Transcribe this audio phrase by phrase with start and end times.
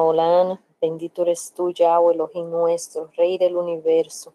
[0.00, 4.32] Olán, bendito eres tú, Yahweh, Elohim nuestro, Rey del universo.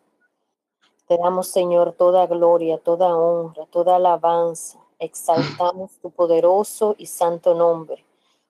[1.08, 4.80] Te damos, Señor, toda gloria, toda honra, toda alabanza.
[4.98, 8.06] Exaltamos tu poderoso y santo nombre.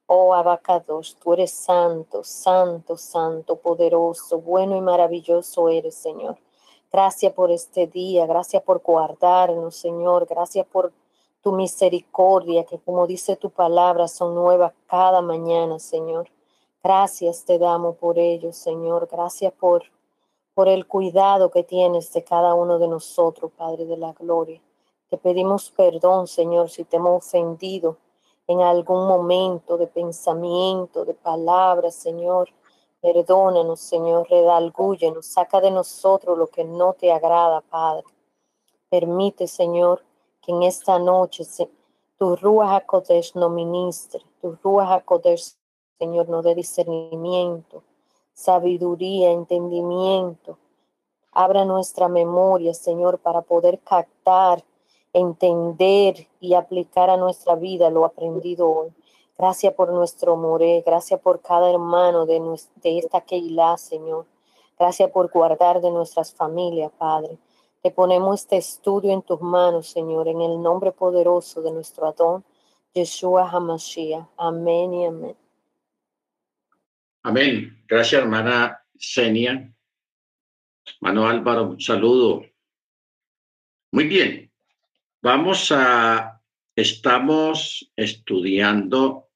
[0.06, 6.38] Oh Abacados, tú eres santo, santo, santo, poderoso, bueno y maravilloso eres, Señor.
[6.92, 10.92] Gracias por este día, gracias por guardarnos, Señor, gracias por
[11.42, 16.30] tu misericordia, que como dice tu palabra, son nuevas cada mañana, Señor.
[16.84, 19.08] Gracias te damos por ello, Señor.
[19.12, 19.84] Gracias por,
[20.56, 24.60] por el cuidado que tienes de cada uno de nosotros, Padre de la Gloria.
[25.08, 27.98] Te pedimos perdón, Señor, si te hemos ofendido
[28.48, 32.50] en algún momento de pensamiento, de palabras, Señor.
[33.00, 38.06] Perdónanos, Señor, redalgúyenos, saca de nosotros lo que no te agrada, Padre.
[38.90, 40.04] Permite, Señor,
[40.42, 41.44] que en esta noche
[42.18, 45.56] tu Ruach HaKodesh no ministre, tu Ruach HaKodesh,
[46.02, 47.84] Señor, no dé discernimiento,
[48.34, 50.58] sabiduría, entendimiento.
[51.32, 54.64] Abra nuestra memoria, Señor, para poder captar,
[55.14, 58.90] entender y aplicar a nuestra vida lo aprendido hoy.
[59.38, 62.42] Gracias por nuestro moré, gracias por cada hermano de,
[62.78, 64.26] de esta Keilah, Señor.
[64.80, 67.38] Gracias por guardar de nuestras familias, Padre.
[67.84, 72.44] Te ponemos este estudio en tus manos, Señor, en el nombre poderoso de nuestro Adón,
[72.92, 74.26] Yeshua HaMashiach.
[74.38, 75.41] Amén y amén.
[77.24, 77.84] Amén.
[77.88, 79.74] Gracias, hermana Senia.
[80.86, 82.46] Hermano Álvaro, un saludo.
[83.92, 84.52] Muy bien.
[85.22, 86.42] Vamos a,
[86.76, 89.30] estamos estudiando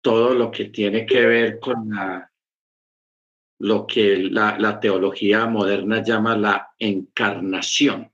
[0.00, 2.30] todo lo que tiene que ver con la
[3.58, 8.12] lo que la, teología moderna llama la encarnación.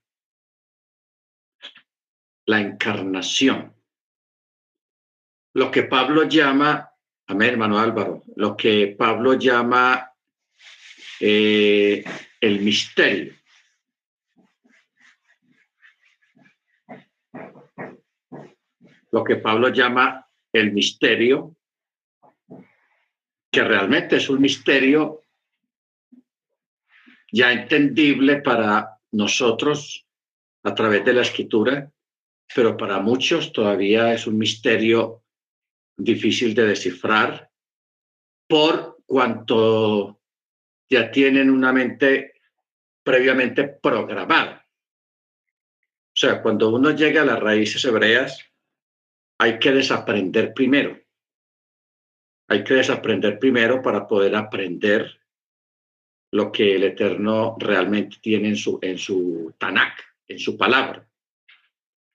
[2.47, 3.75] La encarnación.
[5.55, 6.92] Lo que Pablo llama,
[7.27, 10.13] amén, hermano Álvaro, lo que Pablo llama
[11.21, 12.05] eh,
[12.41, 13.35] el misterio.
[19.11, 21.55] Lo que Pablo llama el misterio,
[23.51, 25.23] que realmente es un misterio
[27.31, 30.07] ya entendible para nosotros
[30.65, 31.91] a través de la escritura,
[32.55, 35.22] pero para muchos todavía es un misterio
[35.97, 37.51] difícil de descifrar
[38.49, 40.21] por cuanto
[40.89, 42.35] ya tienen una mente
[43.03, 44.67] previamente programada.
[46.15, 48.39] O sea, cuando uno llega a las raíces hebreas,
[49.39, 51.01] hay que desaprender primero.
[52.49, 55.19] Hay que desaprender primero para poder aprender
[56.33, 61.07] lo que el Eterno realmente tiene en su, en su Tanakh, en su palabra.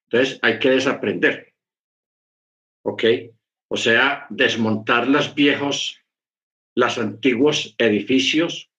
[0.10, 1.54] Entonces hay que desaprender.
[2.84, 3.04] ¿Ok?
[3.70, 6.02] O sea, desmontar los viejos,
[6.76, 8.72] los antiguos edificios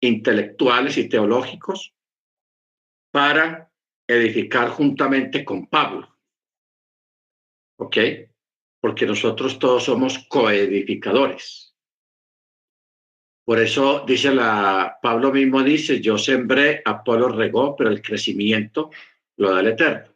[0.00, 1.94] intelectuales y teológicos
[3.12, 3.72] para
[4.08, 6.16] edificar juntamente con Pablo.
[7.78, 7.96] ¿Ok?
[8.80, 11.74] Porque nosotros todos somos coedificadores.
[13.44, 18.90] Por eso dice la, Pablo mismo dice, yo sembré, Apolo regó, pero el crecimiento
[19.36, 20.11] lo da el Eterno.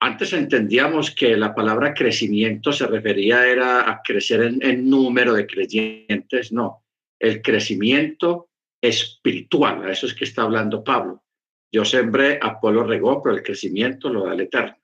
[0.00, 6.52] Antes entendíamos que la palabra crecimiento se refería era a crecer en, número de creyentes,
[6.52, 6.84] no,
[7.18, 11.24] el crecimiento espiritual, a eso es que está hablando Pablo.
[11.72, 14.76] Yo sembré, Apolo regó, pero el crecimiento lo da el Eterno.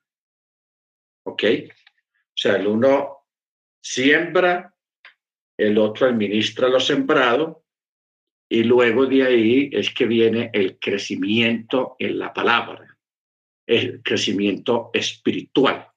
[1.25, 1.43] ¿Ok?
[1.43, 3.27] O sea, el uno
[3.81, 4.73] siembra
[5.57, 7.63] el otro administra lo sembrado
[8.49, 12.92] y luego de ahí es que viene el crecimiento en la palabra,
[13.65, 15.87] el crecimiento espiritual.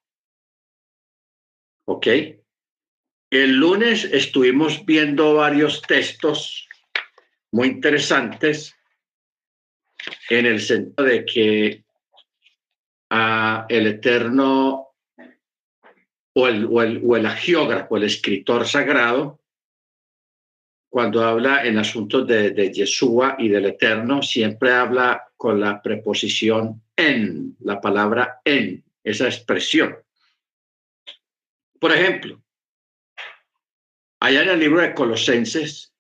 [1.87, 2.06] ¿Ok?
[3.31, 6.69] El lunes estuvimos viendo varios textos
[7.53, 8.75] muy interesantes
[10.28, 11.84] en el sentido de que
[13.69, 14.94] el Eterno
[16.34, 19.41] o el, o el, o el agiógrafo, el escritor sagrado,
[20.88, 26.83] cuando habla en asuntos de, de Yeshua y del Eterno, siempre habla con la preposición
[26.97, 29.97] en, la palabra en, esa expresión.
[31.79, 32.43] Por ejemplo,
[34.21, 35.93] allá en el libro de Colosenses,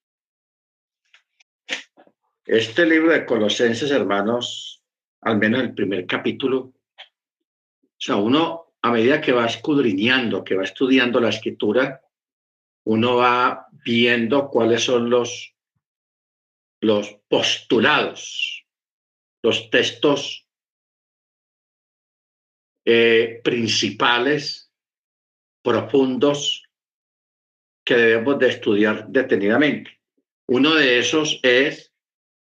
[2.44, 4.82] este libro de Colosenses, hermanos,
[5.20, 10.64] al menos el primer capítulo, o sea, uno a medida que va escudriñando, que va
[10.64, 12.02] estudiando la escritura,
[12.86, 15.54] uno va viendo cuáles son los,
[16.80, 18.64] los postulados,
[19.42, 20.48] los textos
[22.84, 24.72] eh, principales,
[25.62, 26.62] profundos,
[27.84, 30.00] que debemos de estudiar detenidamente.
[30.48, 31.92] Uno de esos es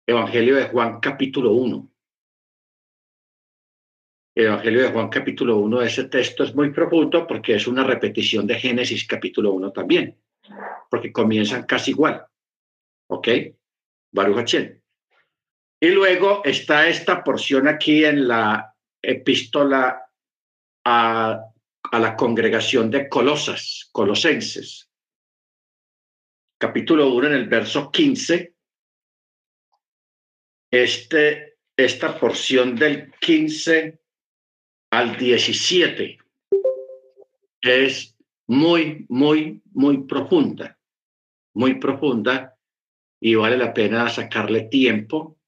[0.06, 1.93] Evangelio de Juan capítulo 1.
[4.37, 8.46] El Evangelio de Juan capítulo 1, ese texto es muy profundo porque es una repetición
[8.46, 10.17] de Génesis capítulo 1 también,
[10.90, 12.26] porque comienzan casi igual.
[13.08, 13.28] ¿Ok?
[14.12, 14.54] Baruch
[15.80, 20.10] Y luego está esta porción aquí en la epístola
[20.84, 21.44] a,
[21.92, 24.90] la congregación de Colosas, Colosenses.
[26.58, 28.54] Capítulo 1 en el verso 15.
[30.70, 33.98] Este, esta porción del 15
[34.90, 36.18] al 17
[37.62, 38.18] es
[38.48, 40.78] muy, muy, muy profunda,
[41.54, 42.56] muy profunda
[43.20, 45.38] y vale la pena sacarle tiempo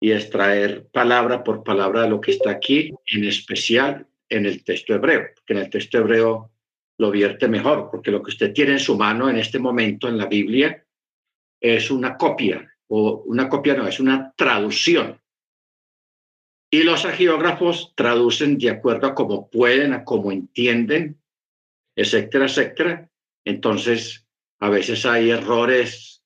[0.00, 4.94] y extraer palabra por palabra de lo que está aquí, en especial en el texto
[4.94, 6.52] hebreo, que en el texto hebreo
[6.98, 10.16] lo vierte mejor, porque lo que usted tiene en su mano en este momento en
[10.16, 10.84] la Biblia
[11.60, 15.20] es una copia, o una copia no, es una traducción.
[16.72, 21.19] Y los agiógrafos traducen de acuerdo a cómo pueden, a cómo entienden,
[21.94, 23.10] etcétera, etcétera.
[23.44, 24.26] Entonces,
[24.60, 26.22] a veces hay errores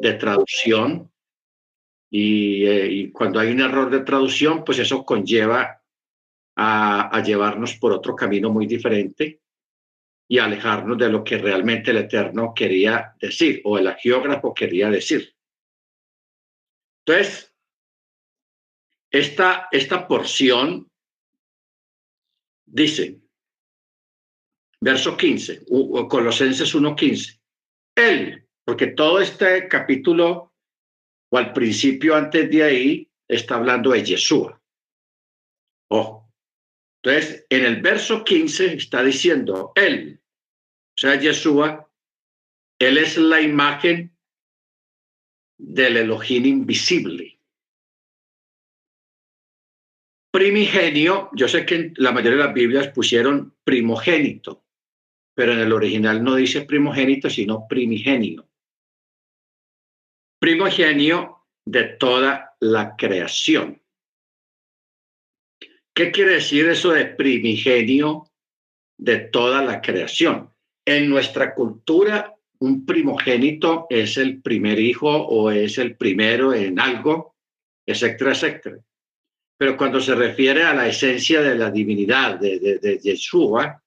[0.00, 1.10] de traducción
[2.10, 5.82] y, eh, cuando hay un error de traducción, pues eso conlleva
[6.56, 9.42] a, llevarnos por otro camino muy diferente
[10.28, 15.34] y alejarnos de lo que realmente el Eterno quería decir o el agiógrafo quería decir.
[17.04, 17.54] Entonces,
[19.10, 20.90] esta, esta porción
[22.64, 23.20] dice,
[24.80, 25.64] verso 15,
[26.08, 27.40] Colosenses 1.15,
[27.96, 30.54] Él, porque todo este capítulo,
[31.30, 34.60] o al principio antes de ahí, está hablando de Yeshua.
[35.90, 36.28] Oh.
[37.02, 41.88] Entonces, en el verso 15 está diciendo, Él, o sea, Yeshua,
[42.80, 44.16] Él es la imagen
[45.58, 47.36] del Elohim invisible
[50.36, 54.65] Primigenio, yo sé que la mayoría de las Biblias pusieron primogénito,
[55.36, 58.48] pero en el original no dice primogénito, sino primigenio.
[60.40, 63.82] Primogenio de toda la creación.
[65.94, 68.30] ¿Qué quiere decir eso de primigenio
[68.98, 70.50] de toda la creación?
[70.86, 77.36] En nuestra cultura, un primogénito es el primer hijo o es el primero en algo,
[77.86, 78.78] etcétera, etcétera.
[79.58, 83.82] Pero cuando se refiere a la esencia de la divinidad de, de, Yeshua,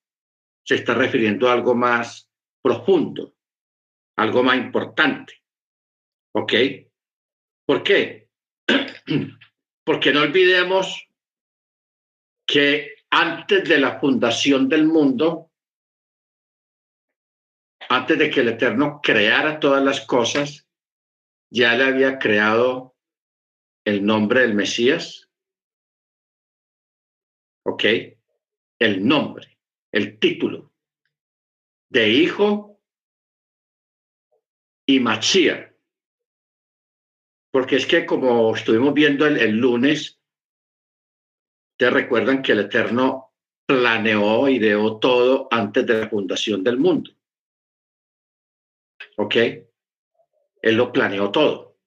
[0.63, 2.29] se está refiriendo a algo más
[2.61, 3.35] profundo,
[4.17, 5.33] algo más importante.
[6.35, 6.53] ¿Ok?
[7.65, 8.29] ¿Por qué?
[9.85, 11.07] Porque no olvidemos
[12.45, 15.51] que antes de la fundación del mundo,
[17.89, 20.67] antes de que el Eterno creara todas las cosas,
[21.51, 22.95] ya le había creado
[23.85, 25.29] el nombre del Mesías,
[27.65, 27.83] ¿ok?
[28.79, 29.58] El nombre,
[29.91, 30.71] el título
[31.89, 32.80] de hijo
[34.86, 35.75] y machía.
[37.51, 40.19] Porque es que como estuvimos viendo el, el lunes,
[41.77, 43.33] te recuerdan que el Eterno
[43.65, 47.12] planeó, ideó todo antes de la fundación del mundo.
[49.18, 49.35] ¿Ok?
[50.61, 51.78] Él lo planeó todo.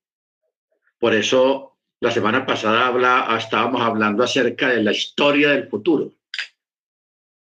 [0.98, 6.12] Por eso la semana pasada habla, estábamos hablando acerca de la historia del futuro.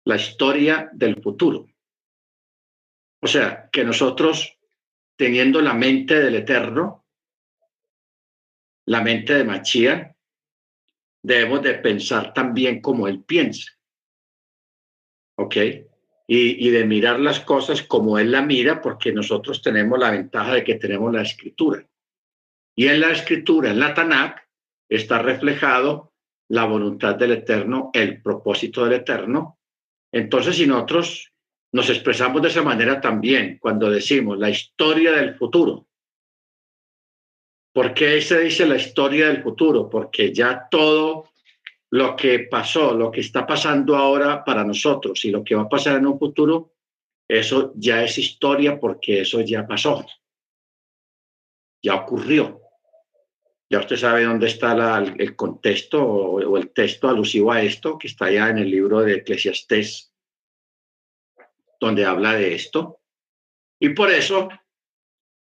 [0.05, 1.67] La historia del futuro.
[3.21, 4.57] O sea, que nosotros,
[5.15, 7.05] teniendo la mente del Eterno,
[8.85, 10.15] la mente de Machía,
[11.21, 13.71] debemos de pensar también como Él piensa.
[15.37, 15.55] ¿Ok?
[16.27, 20.55] Y, y, de mirar las cosas como Él la mira, porque nosotros tenemos la ventaja
[20.55, 21.87] de que tenemos la escritura.
[22.75, 24.41] Y en la escritura, en la Tanakh,
[24.89, 26.13] está reflejado
[26.49, 29.59] la voluntad del Eterno, el propósito del Eterno.
[30.13, 31.33] Entonces, si nosotros
[31.73, 35.87] nos expresamos de esa manera también cuando decimos la historia del futuro,
[37.73, 39.89] ¿por qué se dice la historia del futuro?
[39.89, 41.29] Porque ya todo
[41.89, 45.69] lo que pasó, lo que está pasando ahora para nosotros y lo que va a
[45.69, 46.73] pasar en un futuro,
[47.27, 50.05] eso ya es historia porque eso ya pasó,
[51.81, 52.62] ya ocurrió.
[53.73, 58.29] Ya usted sabe dónde está el contexto o, el texto alusivo a esto, que está
[58.29, 60.13] ya en el libro de Eclesiastés,
[61.79, 63.01] donde habla de esto.
[63.79, 64.47] Y por eso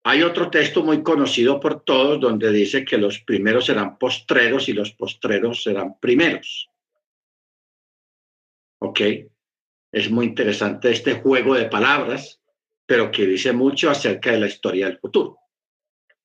[0.04, 4.74] hay otro texto muy conocido por todos, donde dice que los primeros serán postreros y
[4.74, 6.72] los postreros serán primeros.
[8.82, 9.02] ¿Ok?
[9.92, 12.42] Es muy interesante este juego de palabras,
[12.88, 15.38] pero que dice mucho acerca de la historia del futuro.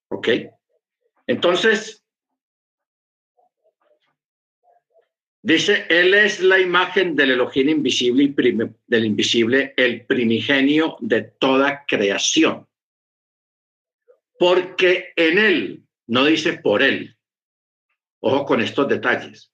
[0.09, 0.29] ¿Ok?
[1.31, 2.05] Entonces,
[5.41, 8.35] dice, Él es la imagen del Elohim invisible y
[8.89, 12.67] del invisible, el primigenio de toda creación.
[14.41, 17.17] Porque en Él, no dice por Él,
[18.19, 19.53] ojo con estos detalles,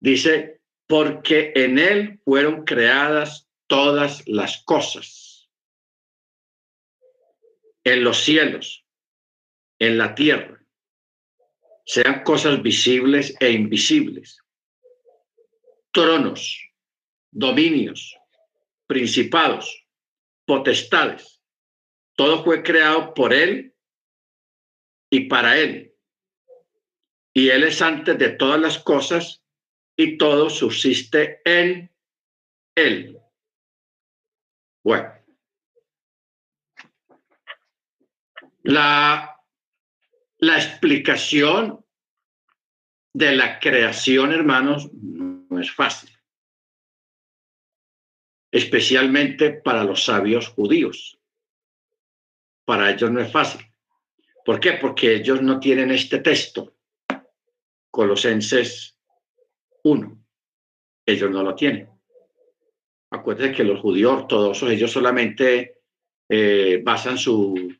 [0.00, 5.48] dice, porque en Él fueron creadas todas las cosas,
[7.84, 8.84] en los cielos,
[9.78, 10.63] en la tierra,
[11.84, 14.38] sean cosas visibles e invisibles,
[15.92, 16.58] tronos,
[17.30, 18.16] dominios,
[18.86, 19.86] principados,
[20.46, 21.40] potestades.
[22.16, 23.74] Todo fue creado por Él
[25.10, 25.94] y para Él.
[27.32, 29.42] Y Él es antes de todas las cosas
[29.96, 31.90] y todo subsiste en
[32.76, 33.18] Él.
[34.82, 35.12] Bueno,
[38.62, 39.33] la,
[40.44, 41.84] la explicación
[43.14, 46.10] de la creación, hermanos, no es fácil,
[48.52, 51.18] especialmente para los sabios judíos.
[52.66, 53.64] Para ellos no es fácil.
[54.44, 54.72] ¿Por qué?
[54.74, 56.76] Porque ellos no tienen este texto,
[57.90, 58.98] Colosenses
[59.82, 60.26] 1.
[61.06, 61.88] Ellos no lo tienen.
[63.10, 65.82] Acuérdense que los judíos ortodoxos, ellos solamente
[66.28, 67.74] eh, basan su,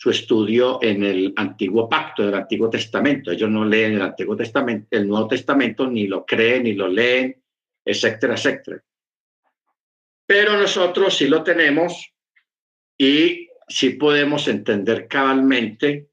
[0.00, 3.30] su estudio en el antiguo pacto, del Antiguo Testamento.
[3.30, 7.38] Ellos no leen el Antiguo Testamento, el Nuevo Testamento, ni lo creen, ni lo leen,
[7.84, 8.82] etcétera, etcétera.
[10.24, 12.14] Pero nosotros sí lo tenemos
[12.96, 16.08] y sí podemos entender cabalmente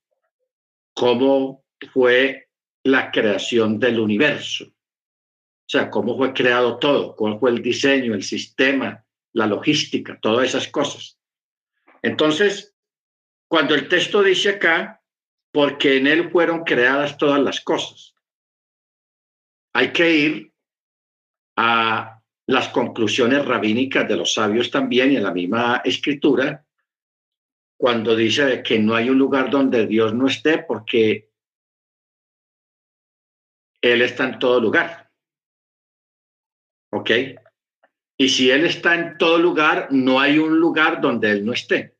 [0.93, 1.63] cómo
[1.93, 2.49] fue
[2.83, 4.65] la creación del universo.
[4.65, 9.01] O sea, cómo fue creado todo, cuál fue el diseño, el sistema,
[9.31, 11.17] la logística, todas esas cosas.
[12.01, 12.73] Entonces,
[13.47, 15.01] cuando el texto dice acá,
[15.51, 18.15] porque en él fueron creadas todas las cosas,
[19.73, 20.53] hay que ir
[21.55, 26.65] a las conclusiones rabínicas de los sabios también y en la misma escritura,
[27.77, 31.29] cuando dice que no hay un lugar donde Dios no esté porque
[33.81, 35.11] Él está en todo lugar.
[36.91, 37.11] ¿Ok?
[38.17, 41.96] Y si Él está en todo lugar, no hay un lugar donde Él no esté.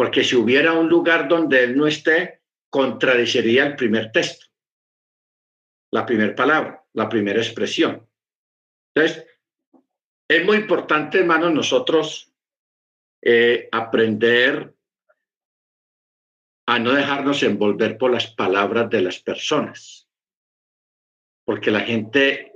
[0.00, 2.40] Porque si hubiera un lugar donde Él no esté,
[2.70, 4.46] contradeciría el primer texto,
[5.92, 8.08] la primera palabra, la primera expresión.
[8.94, 9.26] Entonces,
[10.26, 12.32] es muy importante, hermanos, nosotros
[13.20, 14.74] eh, aprender
[16.66, 20.08] a no dejarnos envolver por las palabras de las personas,
[21.44, 22.54] porque la gente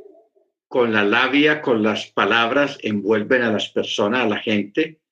[0.66, 5.03] con la labia, con las palabras, envuelven a las personas, a la gente,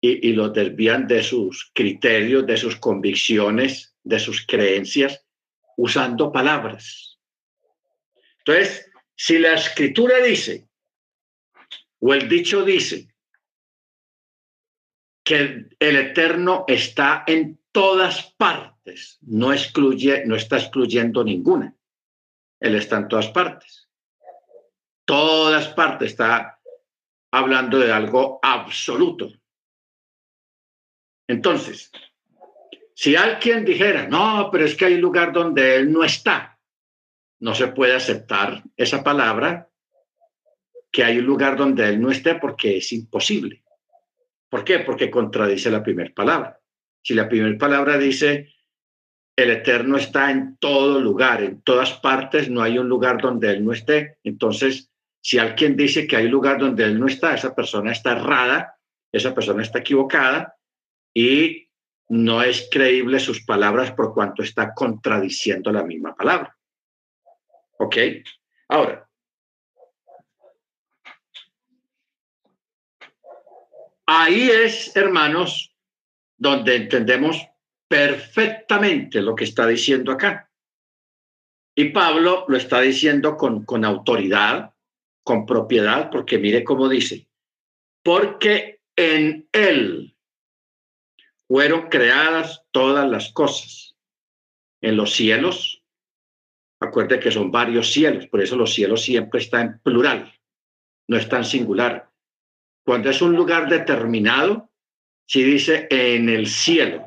[0.00, 5.24] y, y los desvían de sus criterios, de sus convicciones, de sus creencias,
[5.76, 7.18] usando palabras.
[8.38, 10.68] Entonces, si la escritura dice,
[12.00, 13.08] o el dicho dice,
[15.24, 21.76] que el Eterno está en todas partes, no, excluye, no está excluyendo ninguna.
[22.60, 23.88] Él está en todas partes
[25.08, 26.60] todas partes está
[27.32, 29.32] hablando de algo absoluto.
[31.28, 31.92] Entonces,
[32.94, 36.58] si alguien dijera, no, pero es que hay un lugar donde él no está,
[37.40, 39.68] no se puede aceptar esa palabra,
[40.90, 43.62] que hay un lugar donde él no esté porque es imposible.
[44.48, 44.80] ¿Por qué?
[44.80, 46.58] Porque contradice la primera palabra.
[47.02, 48.54] Si la primera palabra dice,
[49.36, 53.64] el Eterno está en todo lugar, en todas partes, no hay un lugar donde Él
[53.64, 57.54] no esté, entonces si alguien dice que hay un lugar donde él no está, esa
[57.54, 58.78] persona está errada,
[59.12, 60.57] esa persona está equivocada
[61.18, 61.68] y
[62.10, 66.56] no es creíble sus palabras por cuanto está contradiciendo la misma palabra.
[67.80, 67.96] ¿Ok?
[68.68, 69.10] Ahora,
[74.06, 75.74] ahí es, hermanos,
[76.36, 77.44] donde entendemos
[77.88, 80.48] perfectamente lo que está diciendo acá.
[81.74, 84.72] Y Pablo lo está diciendo con, con autoridad,
[85.24, 87.28] con propiedad, porque mire cómo dice,
[88.04, 90.14] porque en Él
[91.48, 93.96] fueron creadas todas las cosas,
[94.80, 95.82] en los cielos,
[96.80, 100.32] acuerde que son varios cielos, por eso los cielos siempre están en plural,
[101.08, 102.10] no están singular.
[102.84, 104.70] Cuando es un lugar determinado,
[105.26, 107.04] si dice en el cielo,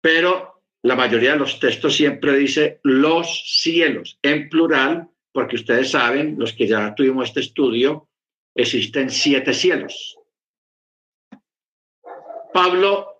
[0.00, 6.36] pero la mayoría de los textos siempre dice los cielos en plural porque ustedes saben,
[6.38, 8.08] los que ya tuvimos este estudio,
[8.54, 10.18] existen siete cielos.
[12.52, 13.12] Pablo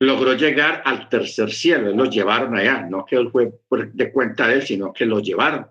[0.00, 3.52] logró llegar al tercer cielo, lo llevaron allá, no que él fue
[3.92, 5.66] de cuenta de él, sino que lo llevaron.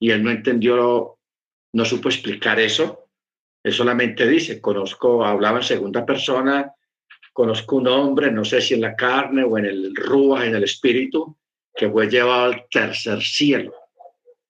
[0.00, 1.18] Y él no entendió,
[1.72, 3.08] no supo explicar eso.
[3.62, 6.72] Él solamente dice, conozco, hablaba en segunda persona,
[7.32, 10.64] conozco un hombre, no sé si en la carne o en el rúa, en el
[10.64, 11.36] espíritu,
[11.74, 13.72] que fue llevado al tercer cielo.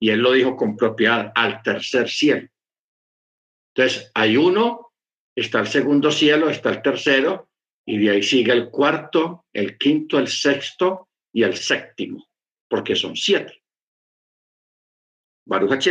[0.01, 2.49] Y él lo dijo con propiedad, al tercer cielo.
[3.75, 4.93] Entonces, hay uno,
[5.35, 7.49] está el segundo cielo, está el tercero,
[7.89, 12.29] y de ahí sigue el cuarto, el quinto, el sexto y el séptimo,
[12.69, 13.63] porque son siete.
[15.47, 15.89] Baruch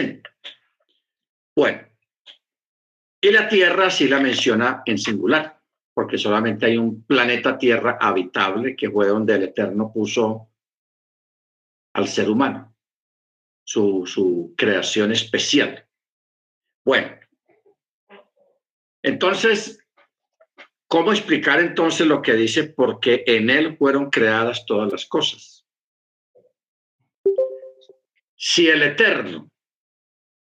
[1.55, 1.87] Bueno,
[3.19, 5.59] y la Tierra sí la menciona en singular,
[5.91, 10.51] porque solamente hay un planeta Tierra habitable que fue donde el Eterno puso
[11.93, 12.75] al ser humano,
[13.63, 15.83] su, su creación especial.
[16.85, 17.17] Bueno,
[19.01, 19.83] entonces,
[20.87, 22.63] ¿cómo explicar entonces lo que dice?
[22.63, 25.65] Porque en Él fueron creadas todas las cosas.
[28.35, 29.49] Si el Eterno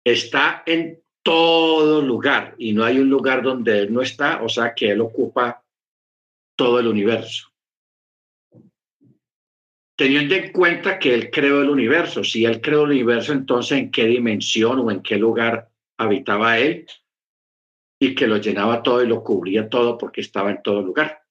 [0.03, 4.73] está en todo lugar y no hay un lugar donde Él no está, o sea
[4.75, 5.63] que Él ocupa
[6.55, 7.49] todo el universo.
[9.95, 13.91] Teniendo en cuenta que Él creó el universo, si Él creó el universo, entonces ¿en
[13.91, 16.87] qué dimensión o en qué lugar habitaba Él?
[18.03, 21.23] Y que lo llenaba todo y lo cubría todo porque estaba en todo lugar.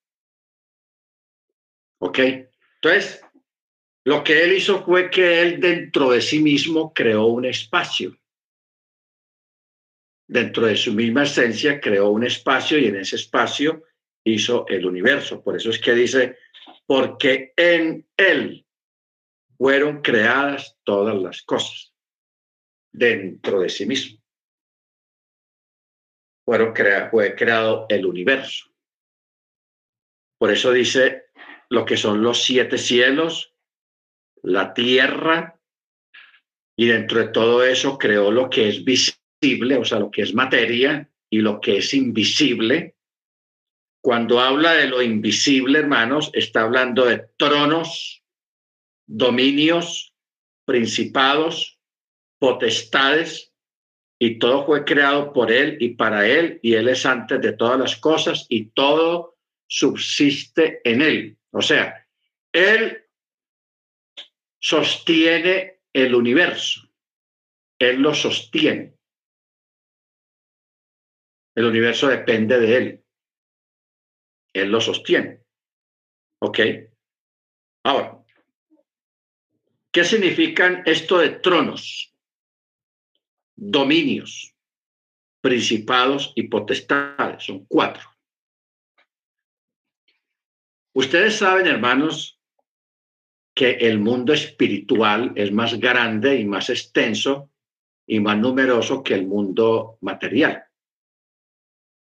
[1.99, 2.19] ¿Ok?
[2.19, 3.25] Entonces,
[4.05, 8.17] lo que Él hizo fue que Él dentro de sí mismo creó un espacio
[10.33, 13.85] dentro de su misma esencia creó un espacio y en ese espacio
[14.25, 15.43] hizo el universo.
[15.43, 16.39] Por eso es que dice,
[16.87, 18.65] porque en él
[19.59, 21.93] fueron creadas todas las cosas
[22.91, 24.22] dentro de sí mismo.
[26.45, 26.75] Fueron
[27.11, 28.71] fue creado el universo.
[30.39, 31.27] Por eso dice
[31.69, 33.55] lo que son los siete cielos,
[34.43, 35.59] la tierra,
[36.77, 39.23] y dentro de todo eso creó lo que es visible
[39.79, 42.97] o sea, lo que es materia y lo que es invisible.
[44.01, 48.25] Cuando habla de lo invisible, hermanos, está hablando de tronos,
[49.07, 50.15] dominios,
[50.65, 51.81] principados,
[52.39, 53.52] potestades,
[54.25, 57.77] y todo fue creado por Él y para Él, y Él es antes de todas
[57.77, 61.39] las cosas, y todo subsiste en Él.
[61.51, 62.07] O sea,
[62.53, 63.05] Él
[64.61, 66.89] sostiene el universo,
[67.81, 68.95] Él lo sostiene.
[71.57, 73.05] El universo depende de él.
[74.53, 75.41] Él lo sostiene.
[76.39, 76.61] ¿Ok?
[77.83, 78.23] Ahora,
[79.91, 82.12] ¿qué significan esto de tronos,
[83.65, 84.55] dominios,
[85.41, 87.45] principados y potestades?
[87.45, 88.11] Son cuatro.
[90.95, 92.41] Ustedes saben, hermanos,
[93.55, 97.51] que el mundo espiritual es más grande y más extenso
[98.07, 100.65] y más numeroso que el mundo material.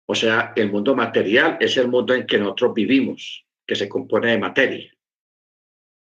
[0.05, 4.31] O sea, el mundo material es el mundo en que nosotros vivimos, que se compone
[4.31, 4.97] de materia,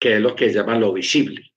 [0.00, 1.52] que es lo que llaman lo visible.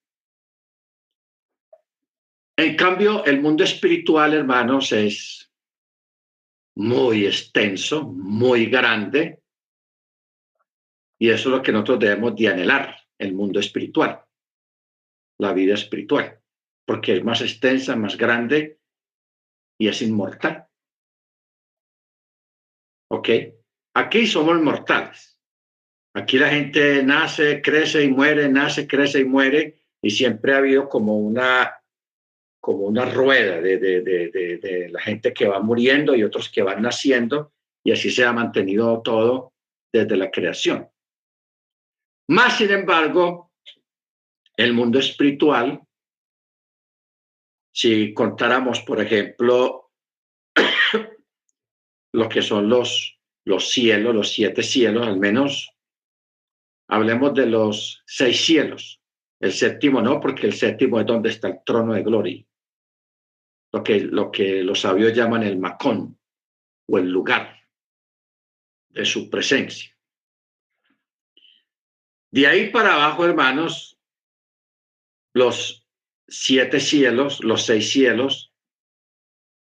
[2.62, 5.52] En cambio, el mundo espiritual, hermanos, es
[6.76, 9.41] muy extenso, muy grande,
[11.19, 14.24] y eso es lo que nosotros debemos de anhelar, el mundo espiritual,
[15.39, 16.39] la vida espiritual,
[16.86, 18.80] porque es más extensa, más grande
[19.80, 20.67] y es inmortal.
[23.10, 23.30] ¿Ok?
[23.95, 25.39] Aquí somos mortales.
[26.13, 30.88] Aquí la gente nace, crece y muere, nace, crece y muere, y siempre ha habido
[30.88, 31.81] como una,
[32.62, 36.84] como una rueda de, de, de, la gente que va muriendo y otros que van
[36.84, 37.52] naciendo,
[37.84, 39.54] y así se ha mantenido todo
[39.91, 40.88] desde la creación.
[42.30, 43.52] Más sin embargo,
[44.56, 45.82] el mundo espiritual,
[47.74, 49.89] si contáramos, por ejemplo,
[52.13, 55.74] lo que son los, los cielos, los siete cielos, al menos
[56.88, 59.02] hablemos de los seis cielos.
[59.39, 62.45] El séptimo no, porque el séptimo es donde está el trono de gloria.
[63.74, 66.20] Lo que, lo que los sabios llaman el macón
[66.88, 67.58] o el lugar
[68.90, 69.96] de su presencia.
[72.32, 73.98] De ahí para abajo, hermanos,
[75.34, 75.88] los
[76.28, 78.54] siete cielos, los seis cielos,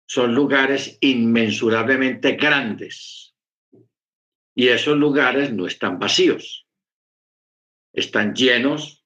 [0.06, 3.34] son lugares inmensurablemente grandes.
[4.54, 6.66] Y esos lugares no están vacíos,
[7.92, 9.04] están llenos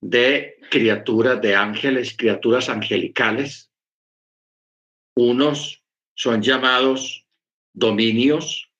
[0.00, 3.72] de criaturas, de ángeles, criaturas angelicales.
[5.20, 5.82] Unos
[6.14, 7.26] son llamados
[7.72, 8.70] dominios,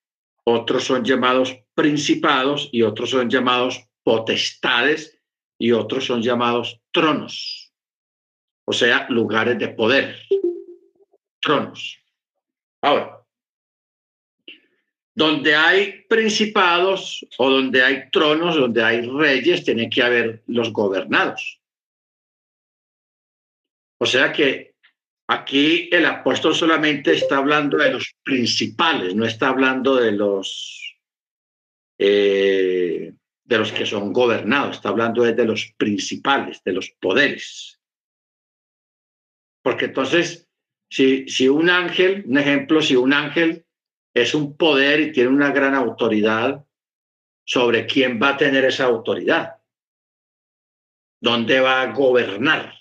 [0.45, 5.19] otros son llamados principados y otros son llamados potestades
[5.59, 7.73] y otros son llamados tronos,
[8.65, 10.17] o sea, lugares de poder,
[11.41, 11.99] tronos.
[12.83, 13.21] Ahora,
[15.13, 21.61] donde hay principados o donde hay tronos, donde hay reyes, tiene que haber los gobernados.
[23.99, 24.68] O sea que
[25.29, 30.99] aquí el apóstol solamente está hablando de los principales, no está hablando de los
[31.99, 33.13] eh,
[33.45, 37.81] de los que son gobernados, está hablando de los principales, de los poderes.
[39.63, 40.49] Porque entonces,
[40.91, 43.65] si, si un ángel, un ejemplo, si un ángel
[44.15, 46.65] es un poder y tiene una gran autoridad
[47.45, 49.57] sobre quién va a tener esa autoridad,
[51.21, 52.78] dónde va a gobernar,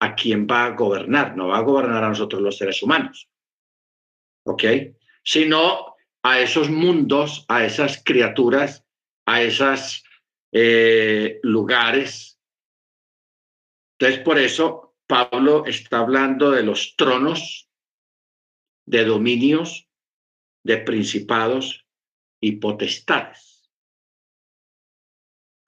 [0.00, 3.28] a quién va a gobernar, no va a gobernar a nosotros los seres humanos,
[4.44, 4.64] ¿ok?
[5.22, 8.84] Sino a esos mundos, a esas criaturas,
[9.26, 10.04] a esos
[10.52, 12.38] eh, lugares.
[13.98, 17.68] Entonces, por eso Pablo está hablando de los tronos,
[18.86, 19.88] de dominios,
[20.64, 21.86] de principados
[22.40, 23.70] y potestades.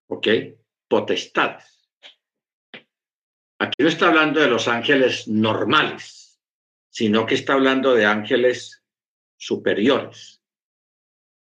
[0.09, 0.29] ¿Ok?
[0.89, 1.72] Potestades.
[3.63, 6.41] Aquí no está hablando de los ángeles normales,
[6.91, 8.83] sino que está hablando de ángeles
[9.37, 10.43] superiores,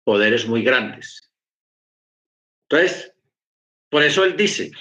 [0.04, 1.32] poderes muy grandes.
[2.70, 3.16] Entonces,
[3.90, 4.72] por eso él dice,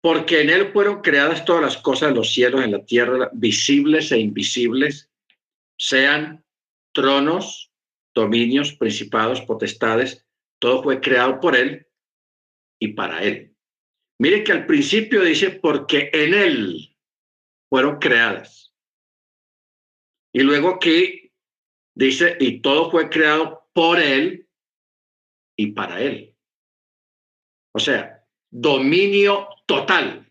[0.00, 4.10] porque en él fueron creadas todas las cosas en los cielos, en la tierra, visibles
[4.10, 5.08] e invisibles,
[5.78, 6.44] sean
[6.90, 7.70] tronos,
[8.12, 10.26] dominios, principados, potestades,
[10.58, 11.86] todo fue creado por Él
[12.80, 13.51] y para Él.
[14.18, 16.96] Mire que al principio dice, porque en Él
[17.68, 18.74] fueron creadas.
[20.32, 21.32] Y luego aquí
[21.94, 24.48] dice, y todo fue creado por Él
[25.56, 26.36] y para Él.
[27.74, 30.30] O sea, dominio total.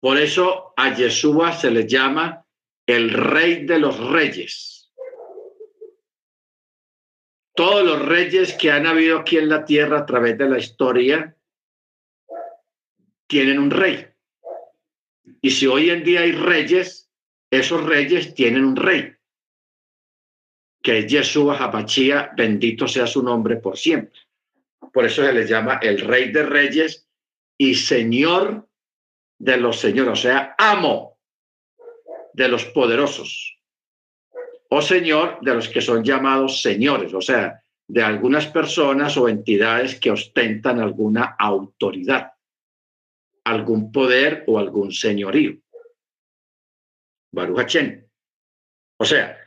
[0.00, 2.46] Por eso a Yeshua se le llama
[2.86, 4.72] el rey de los reyes
[7.54, 11.36] todos los reyes que han habido aquí en la tierra a través de la historia
[13.32, 14.06] tienen un rey.
[15.40, 17.10] Y si hoy en día hay reyes,
[17.50, 19.10] esos reyes tienen un rey,
[20.82, 24.20] que es Yeshua Habachía, bendito sea su nombre por siempre.
[24.92, 27.08] Por eso se le llama el rey de reyes
[27.56, 28.68] y señor
[29.38, 31.18] de los señores, o sea, amo
[32.34, 33.58] de los poderosos
[34.68, 39.98] o señor de los que son llamados señores, o sea, de algunas personas o entidades
[39.98, 42.32] que ostentan alguna autoridad,
[43.44, 45.58] algún poder o algún señorío.
[47.32, 47.76] Baruch
[48.98, 49.38] O sea,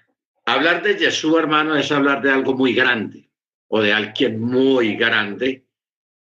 [0.45, 3.29] hablar de Jesús, hermano, es hablar de algo muy grande
[3.67, 5.65] o de alguien muy grande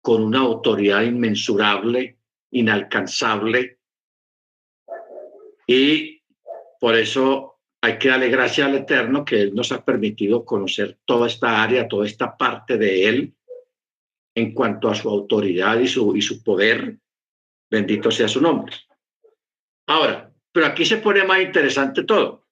[0.01, 2.19] con una autoridad inmensurable,
[2.51, 3.79] inalcanzable.
[5.67, 6.23] Y
[6.79, 11.63] por eso hay que darle gracias al Eterno que nos ha permitido conocer toda esta
[11.63, 13.35] área, toda esta parte de Él
[14.35, 16.99] en cuanto a su autoridad y su, y su poder.
[17.75, 18.77] Bendito sea su nombre.
[19.87, 22.47] Ahora, pero aquí se pone más interesante todo.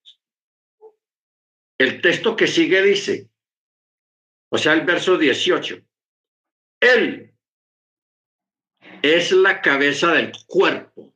[1.78, 3.30] El texto que sigue dice,
[4.50, 5.80] o sea, el verso 18,
[6.80, 7.34] Él
[9.02, 11.14] es la cabeza del cuerpo,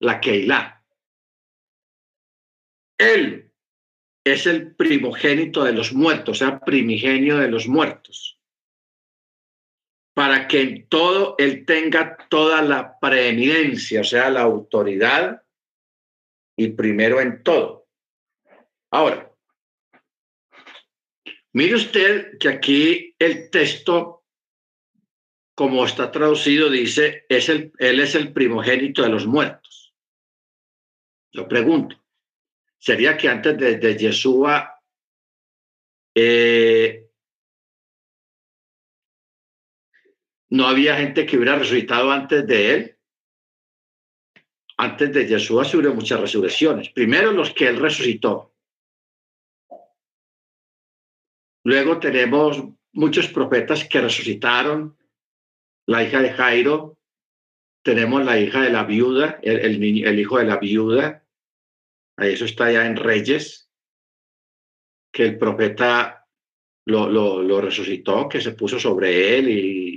[0.00, 0.82] la Keilah
[3.02, 3.50] él
[4.24, 8.38] es el primogénito de los muertos, o sea, primigenio de los muertos,
[10.14, 15.42] para que en todo Él tenga toda la preeminencia, o sea, la autoridad
[16.56, 17.86] y primero en todo.
[18.90, 19.32] Ahora,
[21.54, 24.24] mire usted que aquí el texto,
[25.54, 29.94] como está traducido, dice, es el, Él es el primogénito de los muertos.
[31.32, 31.96] Yo pregunto,
[32.78, 34.78] sería que antes de, Yeshua
[36.14, 37.01] eh,
[40.52, 42.98] no había gente que hubiera resucitado antes de él.
[44.76, 46.90] Antes de se hubo muchas resurrecciones.
[46.90, 48.54] Primero los que él resucitó.
[51.64, 52.62] Luego tenemos
[52.92, 54.96] muchos profetas que resucitaron.
[55.86, 56.98] La hija de Jairo.
[57.84, 61.22] Tenemos la hija de la viuda, el, el hijo de la viuda
[62.18, 63.70] eso está ya en Reyes,
[65.12, 66.26] que el profeta
[66.86, 69.91] lo, lo, resucitó, que se puso sobre él y,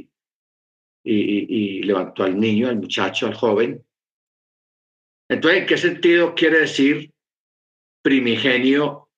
[1.05, 3.85] y, levantó al niño, al muchacho, al joven.
[5.29, 7.13] Entonces, ¿en qué sentido quiere decir
[8.05, 9.09] primigenio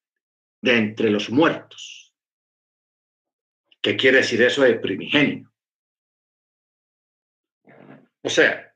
[0.61, 2.13] de entre los muertos.
[3.81, 5.51] ¿Qué quiere decir eso de primigenio?
[8.21, 8.73] O sea,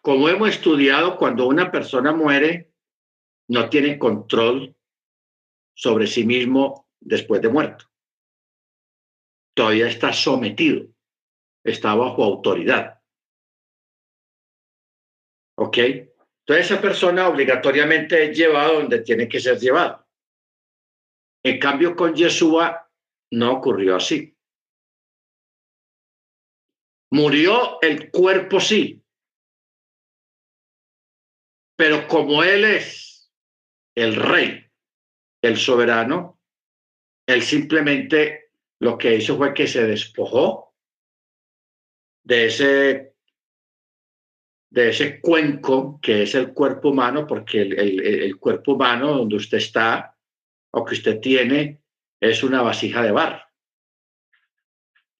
[0.00, 2.72] como hemos estudiado, cuando una persona muere,
[3.48, 4.74] no tiene control
[5.74, 7.86] sobre sí mismo después de muerto.
[9.56, 10.86] Todavía está sometido,
[11.64, 13.00] está bajo autoridad.
[15.58, 15.78] ¿Ok?
[15.78, 20.06] Entonces esa persona obligatoriamente es llevada donde tiene que ser llevado.
[21.42, 22.90] En cambio, con Yeshua
[23.32, 24.36] no ocurrió así.
[27.12, 29.02] Murió el cuerpo, sí.
[31.78, 33.32] Pero como Él es
[33.96, 34.70] el rey,
[35.42, 36.38] el soberano,
[37.26, 38.45] Él simplemente
[38.80, 40.74] lo que hizo fue que se despojó
[42.24, 43.16] de ese
[44.70, 50.14] de ese cuenco que es el cuerpo humano, porque el, cuerpo humano donde usted está
[50.72, 51.80] o que usted tiene
[52.20, 53.42] es una vasija de barro.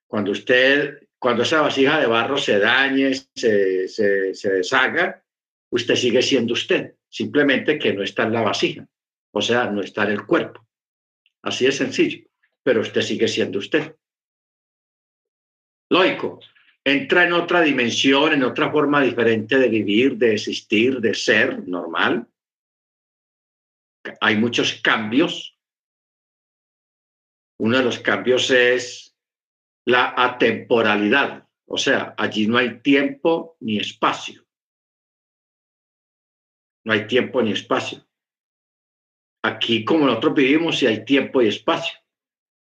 [0.06, 5.24] Cuando usted, cuando esa vasija de barro se dañe, se, se, se deshaga,
[5.70, 8.86] usted sigue siendo usted, simplemente que no está en la vasija,
[9.30, 10.66] o sea, no está en el cuerpo.
[11.42, 12.26] Así es sencillo,
[12.66, 13.96] pero usted sigue siendo usted.
[15.88, 16.40] Lógico,
[16.84, 22.26] entra en otra dimensión, en otra forma diferente de vivir, de existir, de ser normal.
[24.20, 25.56] Hay muchos cambios.
[27.60, 29.16] Uno de los cambios es
[29.84, 34.44] la atemporalidad, o sea, allí no hay tiempo ni espacio.
[36.84, 38.04] No hay tiempo ni espacio.
[39.44, 41.96] Aquí, como nosotros vivimos, sí hay tiempo y espacio.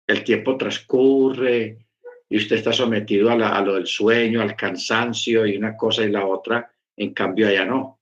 [0.09, 1.87] El tiempo transcurre,
[2.29, 6.27] y usted está sometido a, lo del sueño, al cansancio y una cosa y la
[6.27, 8.01] otra, en cambio allá no.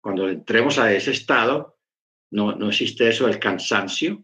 [0.00, 1.78] Cuando entremos a ese estado,
[2.30, 4.22] no, no existe eso del cansancio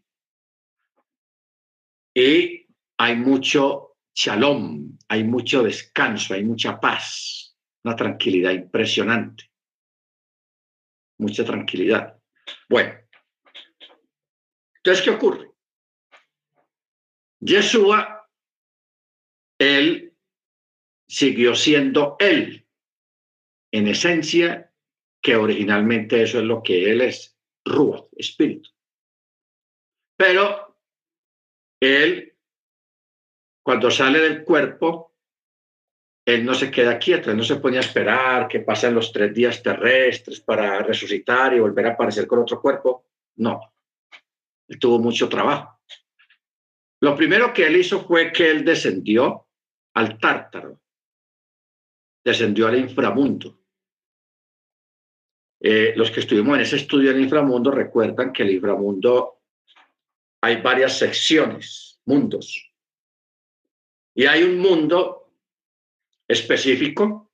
[2.15, 2.67] y
[2.99, 9.51] hay mucho shalom, hay mucho descanso, hay mucha paz, una tranquilidad impresionante,
[11.19, 12.17] mucha tranquilidad.
[12.69, 12.95] Bueno,
[14.77, 15.54] entonces, ¿qué ocurre?
[17.45, 18.27] Yeshua
[19.59, 20.17] él
[21.07, 22.67] siguió siendo él,
[23.71, 24.73] en esencia,
[25.23, 28.71] que originalmente eso es lo que él es, Ruach, espíritu.
[30.17, 30.77] Pero
[31.81, 32.35] él,
[33.63, 35.15] cuando sale del cuerpo,
[36.27, 39.35] él no se queda quieto, él no se pone a esperar que pasen los tres
[39.35, 43.05] días terrestres para resucitar y volver a aparecer con otro cuerpo.
[43.37, 43.75] No,
[44.69, 45.74] él tuvo mucho trabajo.
[47.05, 49.47] Lo primero que él hizo fue que él descendió
[49.93, 50.81] al tártaro,
[52.25, 53.61] descendió al inframundo.
[55.61, 59.43] Eh, los que estuvimos en ese estudio del inframundo recuerdan que el inframundo
[60.41, 62.73] hay varias secciones, mundos.
[64.15, 65.31] Y hay un mundo
[66.27, 67.31] específico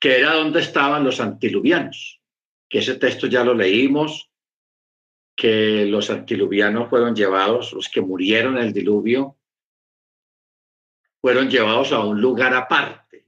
[0.00, 2.22] que era donde estaban los antiluvianos,
[2.70, 4.29] que ese texto ya lo leímos,
[5.40, 9.38] que los antiluvianos fueron llevados, los que murieron en el diluvio,
[11.22, 13.24] fueron llevados a un lugar aparte,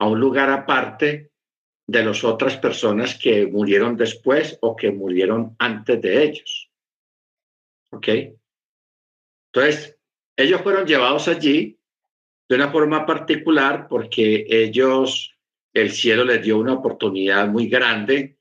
[0.00, 1.30] a un lugar aparte
[1.86, 6.72] de las otras personas que murieron después o que murieron antes de ellos.
[7.92, 8.08] ¿Ok?
[9.52, 9.96] Entonces,
[10.36, 11.78] ellos fueron llevados allí
[12.48, 15.38] de una forma particular porque ellos,
[15.72, 18.37] el cielo les dio una oportunidad muy grande,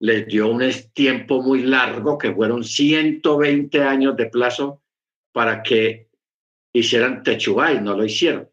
[0.00, 0.62] les dio un
[0.94, 4.82] tiempo muy largo, que fueron 120 años de plazo
[5.30, 6.08] para que
[6.72, 8.48] hicieran Techubá y no lo hicieron.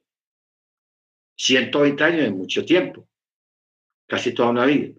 [1.38, 3.08] 120 años es mucho tiempo,
[4.08, 4.94] casi toda una vida.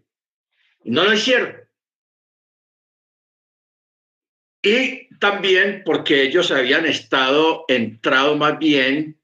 [0.84, 1.54] Y no lo hicieron.
[4.62, 9.20] Y también porque ellos habían estado entrado más bien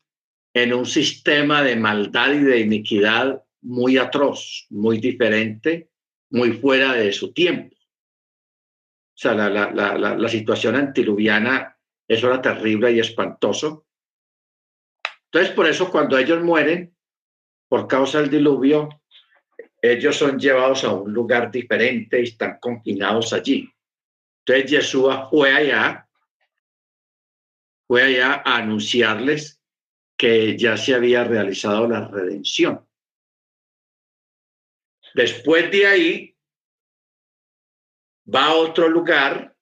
[0.53, 5.91] en un sistema de maldad y de iniquidad muy atroz, muy diferente,
[6.35, 7.77] muy fuera de su tiempo.
[7.77, 13.87] O sea, la, la, la, situación antiluviana, eso era terrible y espantoso.
[15.27, 16.93] Entonces, por eso cuando ellos mueren,
[17.69, 18.89] por causa del diluvio,
[19.81, 23.73] ellos son llevados a un lugar diferente y están confinados allí.
[24.45, 26.09] Entonces, Yeshua fue allá,
[27.87, 29.63] fue allá a anunciarles
[30.17, 32.85] que ya se había realizado la redención.
[35.15, 36.37] Después de ahí,
[38.33, 39.57] va a otro lugar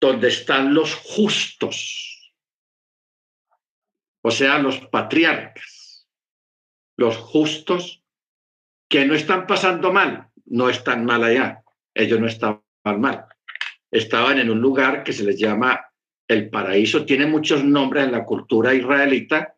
[0.00, 2.12] donde están los justos
[4.22, 6.08] o sea, los patriarcas,
[6.96, 8.04] los justos
[8.88, 11.62] que no están pasando mal, no están mal allá.
[11.92, 13.26] Ellos no estaban mal.
[13.90, 15.84] Estaban en un lugar que se les llama
[16.28, 17.04] el paraíso.
[17.04, 19.56] Tiene muchos nombres en la cultura israelita.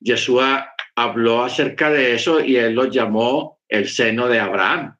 [0.00, 4.96] Yeshua habló acerca de eso y él lo llamó el seno de Abraham,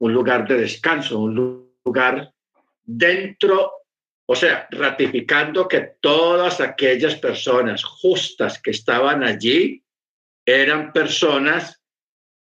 [0.00, 2.32] un lugar de descanso, un lugar
[2.82, 3.72] dentro,
[4.26, 9.82] o sea, ratificando que todas aquellas personas justas que estaban allí
[10.44, 11.80] eran personas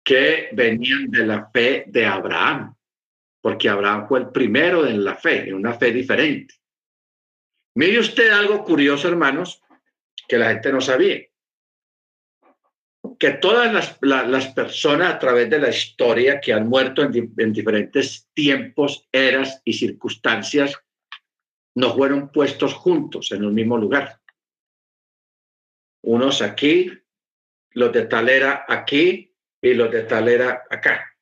[0.05, 2.75] que venían de la fe de Abraham,
[3.41, 6.55] porque Abraham fue el primero en la fe, en una fe diferente.
[7.75, 9.63] Mire usted algo curioso, hermanos,
[10.29, 11.23] que la gente no sabía.
[13.23, 18.29] Que todas las, personas a través de la historia que han muerto en, en diferentes
[18.35, 20.77] tiempos, eras y circunstancias,
[21.77, 24.21] no fueron puestos juntos en un mismo lugar.
[26.03, 26.91] Unos aquí,
[27.71, 31.17] los de tal era aquí y los de tal era acá.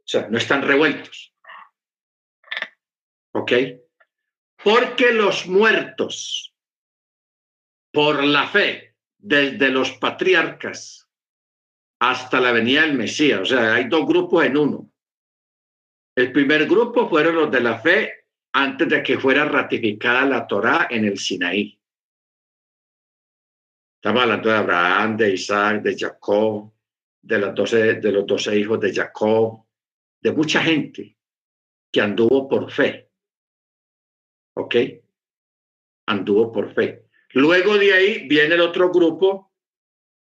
[0.00, 1.34] O sea, no están revueltos.
[3.32, 3.52] ¿Ok?
[4.62, 6.54] Porque los muertos
[7.90, 8.91] por la fe,
[9.22, 11.08] desde los patriarcas
[12.00, 14.90] hasta la venida del Mesías, o sea, hay dos grupos en uno.
[16.16, 20.88] El primer grupo fueron los de la fe antes de que fuera ratificada la Torá
[20.90, 21.78] en el Sinaí.
[23.94, 26.72] Estamos hablando de Abraham, de Isaac, de Jacob,
[27.22, 29.64] de, las doce, de los doce hijos de Jacob,
[30.20, 31.16] de mucha gente
[31.90, 33.10] que anduvo por fe.
[34.56, 34.74] ¿Ok?
[36.08, 37.06] Anduvo por fe.
[37.32, 39.52] Luego de ahí viene el otro grupo,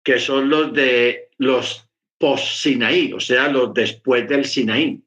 [0.03, 5.03] que son los de los post-Sinaí, o sea, los después del Sinaí,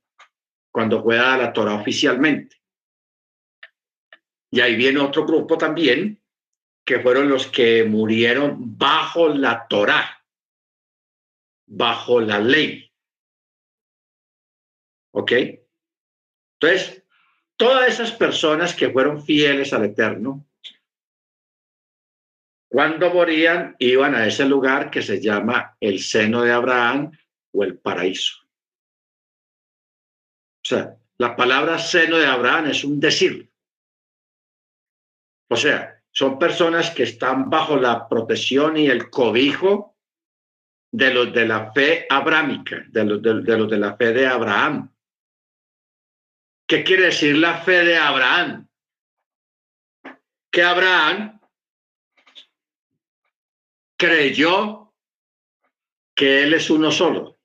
[0.73, 2.57] cuando juega la Torah oficialmente.
[4.51, 6.21] Y ahí viene otro grupo también,
[6.85, 10.25] que fueron los que murieron bajo la Torá,
[11.67, 12.91] bajo la ley.
[15.13, 15.33] ¿Ok?
[16.61, 17.03] Entonces,
[17.57, 20.46] todas esas personas que fueron fieles al Eterno,
[22.77, 27.11] cuando morían, iban a ese lugar que se llama el seno de Abraham
[27.55, 28.37] o el paraíso.
[30.63, 33.51] O sea, la palabra seno de Abraham es un decir.
[35.49, 39.97] O sea, son personas que están bajo la protección y el cobijo
[40.93, 44.95] de los de la fe abrámica, de los de, los de la fe de Abraham.
[46.69, 48.69] ¿Qué quiere decir la fe de Abraham?
[50.51, 51.36] Que Abraham
[53.97, 54.93] creyó
[56.15, 57.39] que Él es uno solo,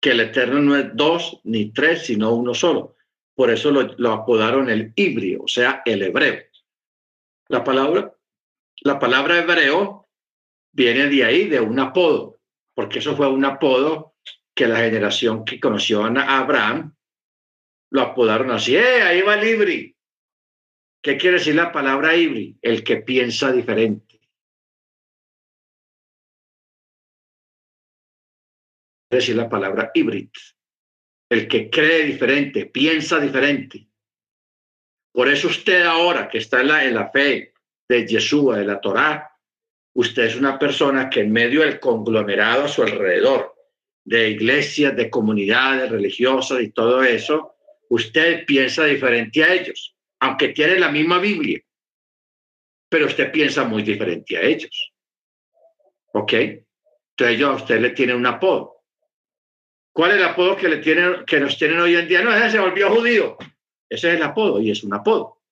[0.00, 2.96] que el Eterno no es dos ni tres, sino uno solo.
[3.34, 6.42] Por eso lo, apodaron el híbrido, o sea, el hebreo.
[7.48, 8.14] La palabra,
[8.82, 10.08] la palabra hebreo
[10.72, 12.40] viene de ahí, de un apodo,
[12.74, 14.14] porque eso fue un apodo
[14.54, 16.94] que la generación que conoció a Abraham
[17.90, 19.02] lo apodaron así, ¡eh!
[19.02, 19.96] Ahí va el Ibri.
[21.02, 22.58] ¿Qué quiere decir la palabra Ibri?
[22.62, 24.09] El que piensa diferente.
[29.10, 30.30] Decir la palabra híbrid.
[31.28, 33.86] El que cree diferente, piensa diferente.
[35.12, 37.52] Por eso usted ahora que está en la, en la fe
[37.88, 39.36] de Yeshua, de la Torá,
[39.94, 43.54] usted es una persona que en medio del conglomerado a su alrededor,
[44.04, 47.54] de iglesias, de comunidades religiosas y todo eso,
[47.88, 51.60] usted piensa diferente a ellos, aunque tiene la misma Biblia,
[52.88, 54.92] pero usted piensa muy diferente a ellos.
[56.12, 56.32] ¿Ok?
[56.32, 58.79] Entonces ellos a usted le tienen un apodo.
[60.00, 62.22] ¿Cuál es el apodo que, le tienen, que nos tienen hoy en día?
[62.22, 63.36] No, ese se volvió judío.
[63.86, 65.42] Ese es el apodo y es un apodo.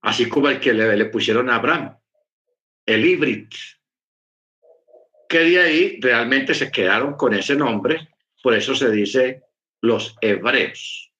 [0.00, 1.96] Así como el que le, pusieron a Abraham,
[2.86, 3.46] el híbrido,
[5.28, 8.08] que de ahí realmente se quedaron con ese nombre,
[8.42, 9.44] por eso se dice
[9.80, 11.12] los hebreos.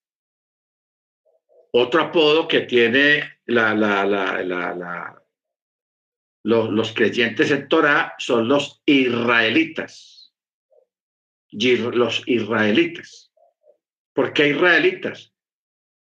[1.71, 5.23] Otro apodo que tiene la, la, la,
[6.43, 10.22] los, creyentes en Torah son los israelitas.
[11.53, 13.33] Los israelitas.
[14.15, 15.33] ¿Por qué israelitas?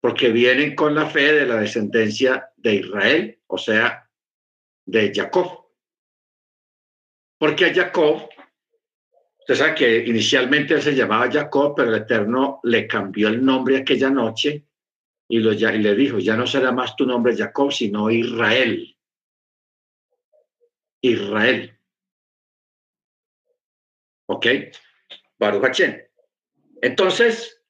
[0.01, 4.09] Porque vienen con la fe de la descendencia de Israel, o sea,
[4.87, 5.66] de Jacob.
[7.39, 8.28] Porque a Jacob,
[9.41, 13.78] usted sabe que inicialmente él se llamaba Jacob, pero el Eterno le cambió el nombre
[13.78, 14.66] aquella noche
[15.28, 18.97] y, lo, y le dijo, ya no será más tu nombre Jacob, sino Israel.
[21.03, 21.78] Israel.
[24.28, 24.47] ¿Ok?
[25.39, 25.82] Baruch
[26.80, 27.62] Entonces,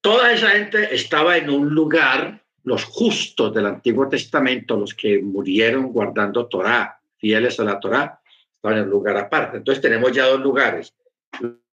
[0.00, 5.92] toda esa gente estaba en un lugar, los justos del Antiguo Testamento, los que murieron
[5.92, 8.20] guardando Torah, fieles a la Torah,
[8.54, 9.58] estaban en un lugar aparte.
[9.58, 10.94] Entonces tenemos ya dos lugares,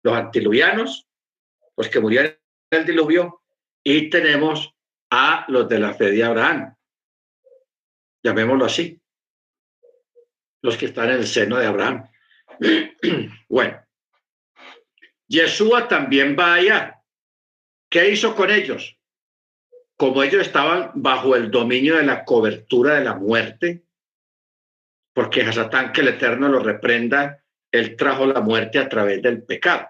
[0.03, 1.07] los antiluvianos,
[1.75, 2.37] los que murieron
[2.71, 3.41] en el diluvio,
[3.83, 4.73] y tenemos
[5.09, 6.75] a los de la fe de Abraham,
[8.23, 9.01] llamémoslo así,
[10.61, 12.07] los que están en el seno de Abraham.
[13.49, 13.81] bueno,
[15.27, 17.01] Yeshua también va allá.
[17.89, 18.97] ¿Qué hizo con ellos?
[19.97, 23.83] Como ellos estaban bajo el dominio de la cobertura de la muerte,
[25.13, 29.43] porque a Satán que el Eterno lo reprenda, él trajo la muerte a través del
[29.43, 29.89] pecado.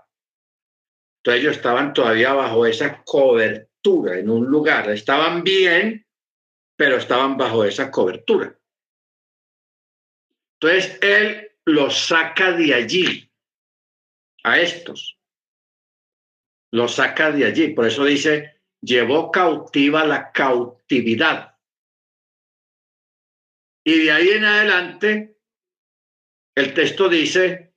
[1.17, 4.89] Entonces ellos estaban todavía bajo esa cobertura en un lugar.
[4.89, 6.05] Estaban bien,
[6.75, 8.55] pero estaban bajo esa cobertura.
[10.59, 13.31] Entonces él los saca de allí,
[14.43, 15.19] a estos.
[16.71, 17.69] Los saca de allí.
[17.69, 21.57] Por eso dice, llevó cautiva la cautividad.
[23.83, 25.37] Y de ahí en adelante,
[26.55, 27.73] el texto dice,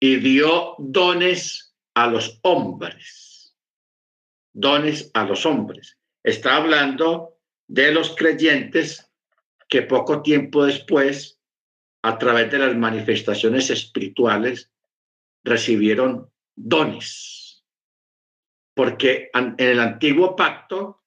[0.00, 3.56] y dio dones a los hombres.
[4.52, 5.98] Dones a los hombres.
[6.22, 9.10] Está hablando de los creyentes
[9.68, 11.40] que poco tiempo después,
[12.04, 14.70] a través de las manifestaciones espirituales,
[15.42, 17.64] recibieron dones.
[18.74, 21.02] Porque en el antiguo pacto,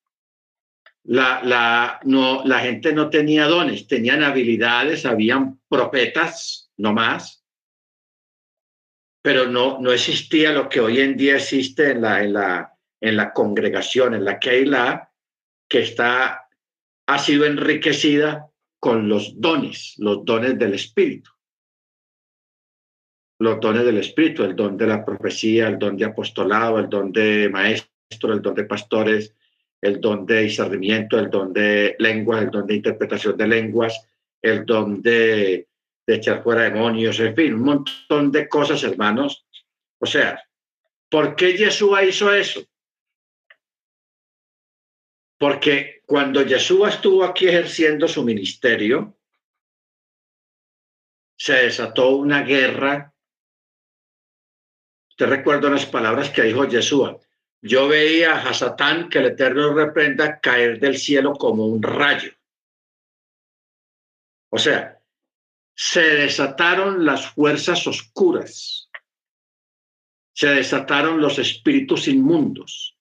[1.04, 7.46] la, la, no, la gente no tenía dones, tenían habilidades, habían profetas, no más,
[9.22, 13.18] pero no, no existía lo que hoy en día existe en la, en la, en
[13.18, 15.12] la congregación, en la la
[15.70, 16.50] que está
[17.06, 18.50] ha sido enriquecida
[18.80, 21.32] con los dones, los dones del Espíritu.
[23.40, 27.12] Los dones del Espíritu, el don de la profecía, el don de apostolado, el don
[27.12, 29.36] de maestro, el don de pastores,
[29.82, 34.08] el don de discernimiento, el don de lenguas, el don de interpretación de lenguas,
[34.42, 35.68] el don de,
[36.06, 39.46] de echar fuera demonios, en fin, un montón de cosas, hermanos.
[40.00, 40.42] O sea,
[41.10, 42.62] ¿por qué Jesús hizo eso?
[45.38, 49.18] Porque cuando Yeshua estuvo aquí ejerciendo su ministerio,
[51.38, 53.14] se desató una guerra.
[55.16, 57.20] Te recuerdo las palabras que dijo Yeshua.
[57.62, 62.32] Yo veía a Satán, que el Eterno reprenda, caer del cielo como un rayo.
[64.50, 65.02] O sea,
[65.76, 68.90] se desataron las fuerzas oscuras,
[70.34, 72.98] se desataron los espíritus inmundos,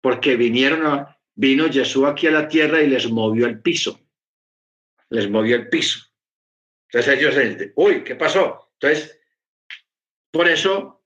[0.00, 4.00] porque vinieron a, vino Jesús aquí a la tierra y les movió el piso.
[5.10, 6.00] Les movió el piso.
[6.88, 8.70] Entonces ellos dicen, uy, ¿qué pasó?
[8.74, 9.18] Entonces,
[10.30, 11.02] por eso,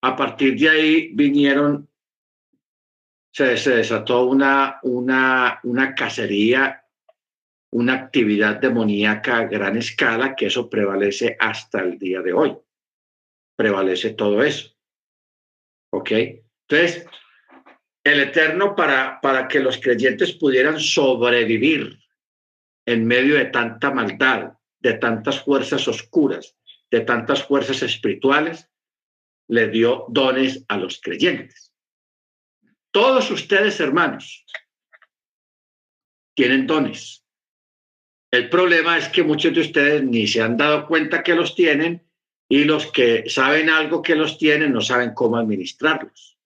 [0.00, 1.88] a partir de ahí vinieron,
[3.32, 6.84] se, se desató una, una, una cacería,
[7.70, 12.56] una actividad demoníaca a gran escala, que eso prevalece hasta el día de hoy.
[13.56, 14.74] Prevalece todo eso.
[15.92, 16.10] ¿Ok?
[16.68, 17.06] Entonces,
[18.08, 21.98] el Eterno para, para que los creyentes pudieran sobrevivir
[22.86, 26.56] en medio de tanta maldad, de tantas fuerzas oscuras,
[26.90, 28.70] de tantas fuerzas espirituales,
[29.48, 31.72] le dio dones a los creyentes.
[32.90, 34.44] Todos ustedes, hermanos,
[36.34, 37.24] tienen dones.
[38.30, 42.06] El problema es que muchos de ustedes ni se han dado cuenta que los tienen
[42.48, 46.37] y los que saben algo que los tienen no saben cómo administrarlos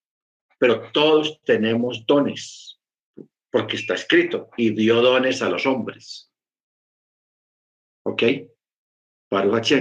[0.62, 2.78] pero todos tenemos dones,
[3.50, 6.30] porque está escrito, y dio dones a los hombres.
[8.04, 8.22] ¿Ok?
[9.28, 9.74] Baruch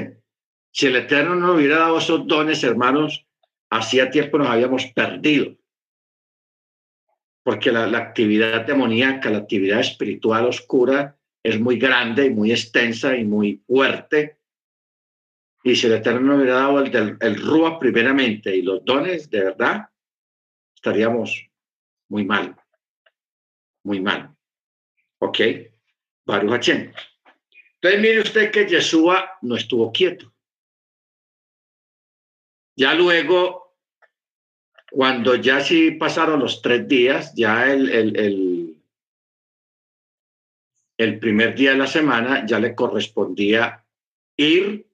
[0.71, 3.27] Si el Eterno no hubiera dado esos dones, hermanos,
[3.69, 5.55] hacía tiempo nos habíamos perdido.
[7.43, 13.23] Porque la, actividad demoníaca, la actividad espiritual oscura es muy grande y muy extensa y
[13.23, 14.39] muy fuerte.
[15.63, 19.43] Y si el Eterno no hubiera dado el, el Rúa primeramente y los dones, de
[19.43, 19.90] verdad,
[20.81, 21.47] estaríamos
[22.09, 22.55] muy mal,
[23.83, 24.35] muy mal.
[25.19, 25.37] ¿Ok?
[26.25, 30.33] Baruch Entonces mire usted que Yeshua no estuvo quieto.
[32.75, 33.75] Ya luego,
[34.91, 38.83] cuando ya sí pasaron los tres días, ya el, el, el,
[40.97, 43.85] el primer día de la semana ya le correspondía
[44.35, 44.87] ir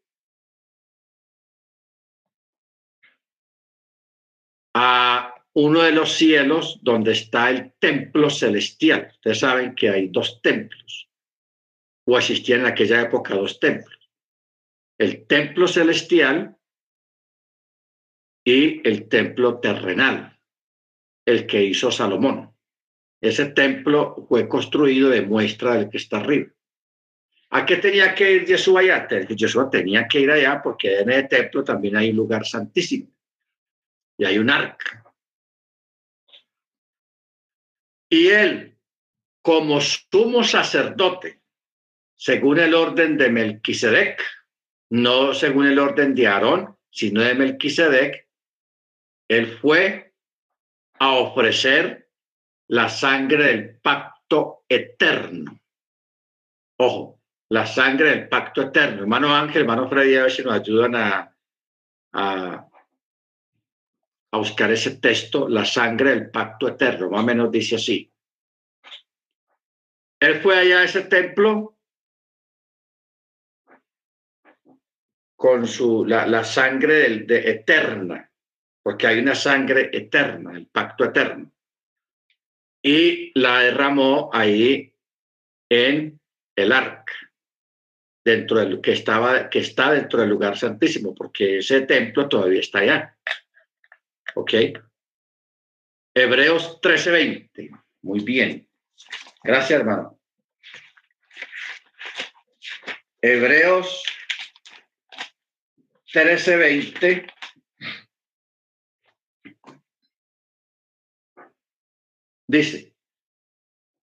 [4.74, 9.08] a uno de los cielos donde está el templo celestial.
[9.12, 11.10] Ustedes saben que hay dos templos,
[12.06, 14.12] o existían en aquella época dos templos.
[15.00, 16.56] El templo celestial
[18.46, 20.40] y el templo terrenal,
[21.26, 22.54] el que hizo Salomón.
[23.20, 26.52] Ese templo fue construido de muestra del que está arriba.
[27.50, 29.08] ¿A qué tenía que ir Jesús allá?
[29.10, 33.10] Jesús tenía que ir allá porque en el templo también hay un lugar santísimo
[34.20, 35.07] y hay un arca.
[38.10, 38.78] Y él,
[39.42, 41.42] como sumo sacerdote,
[42.16, 44.24] según el orden de Melquisedec,
[44.90, 48.28] no según el orden de Aarón, sino de Melquisedec,
[49.28, 50.14] él fue
[51.00, 52.10] a ofrecer
[52.70, 55.60] la sangre del pacto eterno.
[56.80, 59.02] Ojo, la sangre del pacto eterno.
[59.02, 61.36] Hermano Ángel, hermano Freddy, a ver si nos ayudan a,
[62.14, 62.67] a,
[64.32, 68.12] a buscar ese texto, la sangre del pacto eterno, más o menos dice así.
[70.20, 71.78] Él fue allá a ese templo
[75.36, 78.30] con su, la, la sangre del, de, eterna,
[78.82, 81.52] porque hay una sangre eterna, el pacto eterno.
[82.82, 84.94] Y la derramó ahí
[85.70, 86.20] en
[86.56, 87.14] el arca,
[88.26, 92.80] dentro del que estaba, que está dentro del lugar santísimo, porque ese templo todavía está
[92.80, 93.18] allá.
[94.40, 94.54] ¿Ok?
[96.14, 97.72] Hebreos 13:20.
[98.04, 98.70] Muy bien.
[99.44, 100.20] Gracias, hermano.
[103.20, 104.04] Hebreos
[106.14, 107.26] 13:20.
[112.48, 112.94] Dice,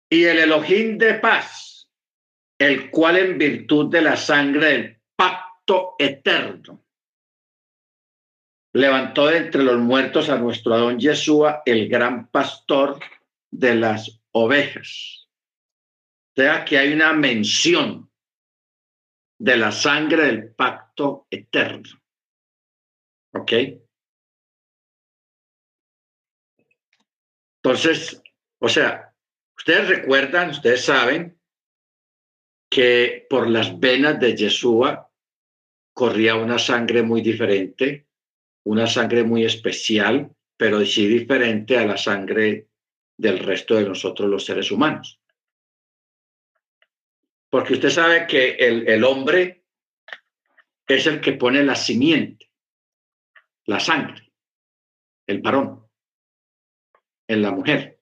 [0.08, 1.90] y el Elohim de paz,
[2.56, 6.86] el cual en virtud de la sangre del pacto eterno
[8.72, 13.00] levantó de entre los muertos a nuestro Adón Yeshua, el gran pastor
[13.50, 15.28] de las ovejas.
[16.36, 18.10] O sea que hay una mención
[19.38, 22.00] de la sangre del pacto eterno.
[23.32, 23.52] ¿Ok?
[27.62, 28.22] Entonces,
[28.58, 29.14] o sea,
[29.56, 31.38] ustedes recuerdan, ustedes saben
[32.70, 35.10] que por las venas de Yeshua
[35.92, 38.09] corría una sangre muy diferente
[38.64, 42.68] una sangre muy especial, pero sí diferente a la sangre
[43.16, 45.20] del resto de nosotros los seres humanos.
[47.48, 49.64] Porque usted sabe que el, el hombre
[50.86, 52.50] es el que pone la simiente,
[53.66, 54.32] la sangre,
[55.26, 55.86] el varón,
[57.28, 58.00] en la mujer.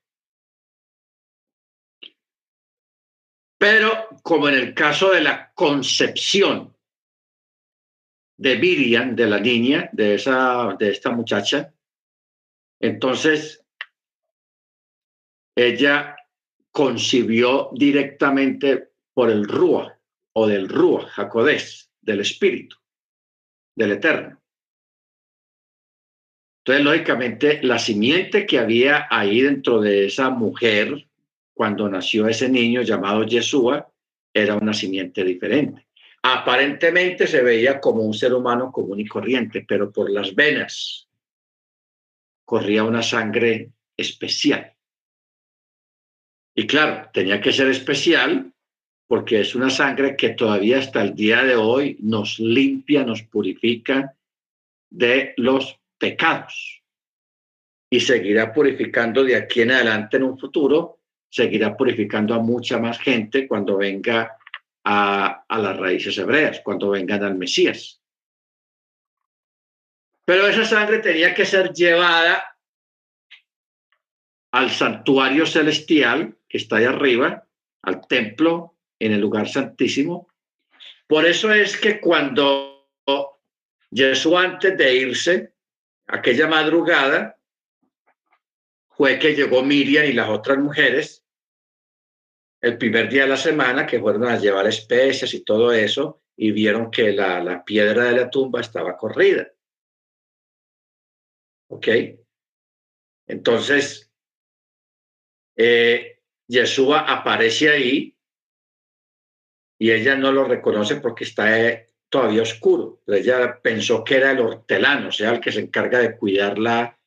[3.58, 6.77] Pero como en el caso de la concepción
[8.38, 11.74] de Miriam, de la niña, de, esa, de esta muchacha.
[12.80, 13.64] Entonces,
[15.56, 16.16] ella
[16.70, 19.98] concibió directamente por el Rúa
[20.34, 22.76] o del Rúa, Jacodés, del Espíritu,
[23.74, 24.40] del Eterno.
[26.64, 31.08] Entonces, lógicamente, la simiente que había ahí dentro de esa mujer,
[31.54, 33.90] cuando nació ese niño llamado Yeshua,
[34.32, 35.87] era una simiente diferente.
[36.22, 41.08] Aparentemente se veía como un ser humano común y corriente, pero por las venas
[42.44, 44.74] corría una sangre especial.
[46.54, 48.52] Y claro, tenía que ser especial
[49.06, 54.14] porque es una sangre que todavía hasta el día de hoy nos limpia, nos purifica
[54.90, 56.82] de los pecados.
[57.90, 62.98] Y seguirá purificando de aquí en adelante en un futuro, seguirá purificando a mucha más
[62.98, 64.37] gente cuando venga
[64.90, 68.00] a, las raíces hebreas cuando vengan al Mesías.
[70.24, 72.56] Pero esa sangre tenía que ser llevada
[74.52, 77.46] al santuario celestial que está ahí arriba,
[77.82, 80.28] al templo en el lugar santísimo.
[81.06, 82.88] Por eso es que cuando
[83.92, 85.52] Jesús antes de irse,
[86.06, 87.38] aquella madrugada,
[88.88, 91.27] fue que llegó Miriam y las otras mujeres
[92.60, 96.52] el primer día de la semana que fueron a llevar especias y todo eso y
[96.52, 99.48] vieron que la, la piedra de la tumba estaba corrida.
[101.70, 101.88] ¿Ok?
[103.26, 104.10] Entonces,
[105.56, 108.16] eh, Yeshua aparece ahí
[109.78, 113.02] y ella no lo reconoce porque está eh, todavía oscuro.
[113.06, 116.98] Ella pensó que era el hortelano, o sea, el que se encarga de cuidar la,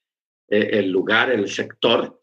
[0.47, 2.20] eh, el lugar, el sector,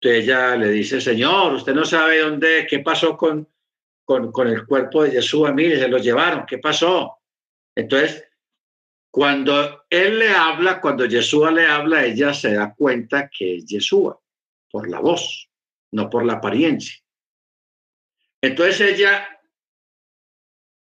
[0.00, 3.48] ella le dice, Señor, usted no sabe dónde, qué pasó con,
[4.04, 7.18] con, el cuerpo de Jesús, mire, se lo llevaron, ¿qué pasó?
[7.74, 8.24] Entonces,
[9.10, 14.20] cuando él le habla, cuando Jesús le habla, ella se da cuenta que es Yeshua,
[14.70, 15.50] por la voz,
[15.92, 16.96] no por la apariencia.
[18.42, 19.26] Entonces ella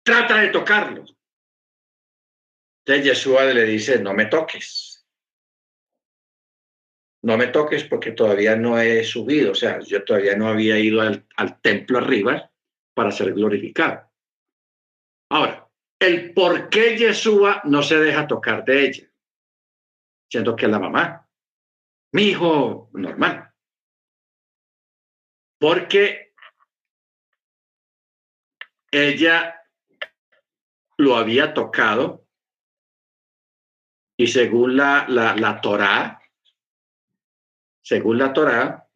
[0.03, 1.05] trata de tocarlo.
[2.85, 4.90] Entonces Yeshua le dice, no me toques
[7.23, 11.01] no me toques porque todavía no he subido, o sea, yo todavía no había ido
[11.01, 12.51] al, templo arriba
[12.93, 14.09] para ser glorificado.
[15.29, 15.69] Ahora,
[15.99, 19.11] el por qué Yeshua no se deja tocar de ella,
[20.29, 21.29] siendo que la mamá,
[22.13, 23.53] mi hijo normal.
[25.59, 26.33] Porque
[28.91, 29.61] ella
[30.97, 32.27] lo había tocado
[34.17, 36.20] y según la, la, la Torá,
[37.81, 38.87] según la Torá,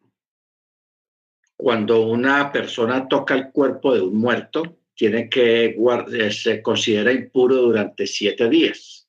[1.56, 7.56] cuando una persona toca el cuerpo de un muerto, tiene que guardar, se considera impuro
[7.56, 9.08] durante siete días.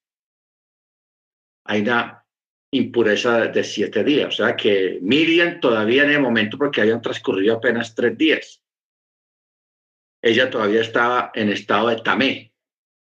[1.65, 2.25] Hay una
[2.71, 7.55] impureza de siete días, o sea que Miriam todavía en el momento, porque habían transcurrido
[7.55, 8.61] apenas tres días,
[10.21, 12.53] ella todavía estaba en estado de tamé,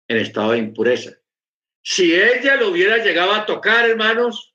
[0.09, 1.13] en estado de impureza.
[1.83, 4.55] Si ella lo hubiera llegado a tocar, hermanos,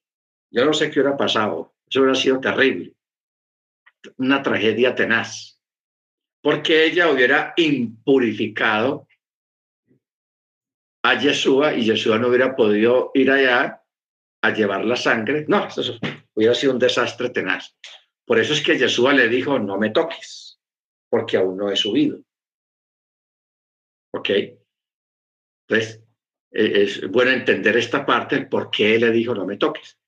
[0.52, 1.73] yo no sé qué hubiera pasado.
[1.94, 2.96] Eso hubiera sido terrible.
[4.18, 5.60] Una tragedia tenaz.
[6.42, 9.08] Porque ella hubiera impurificado
[11.04, 13.84] a Yeshua y Yeshua no hubiera podido ir allá
[14.42, 15.46] a llevar la sangre.
[15.48, 16.00] No, eso
[16.34, 17.78] hubiera sido un desastre tenaz.
[18.26, 20.60] Por eso es que Yeshua le dijo, no me toques,
[21.12, 22.24] porque aún no he subido.
[24.16, 24.30] ¿Ok?
[25.68, 26.04] Entonces,
[26.50, 30.00] e, es bueno entender esta parte, el por qué le dijo, no me toques.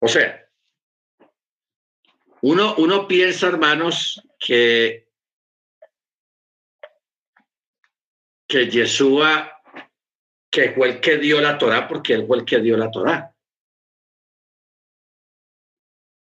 [0.00, 0.38] O sea,
[2.42, 5.08] uno, uno piensa, hermanos, que,
[8.48, 9.62] que Yeshua,
[10.50, 13.34] que fue el que dio la Torah, porque él fue el que dio la Torah.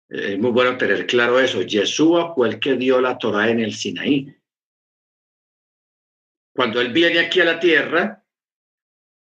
[0.08, 1.62] Es muy bueno tener claro eso.
[1.62, 4.34] Yeshua fue el que dio la Torah en el Sinaí.
[6.52, 8.24] Cuando él viene aquí a la tierra,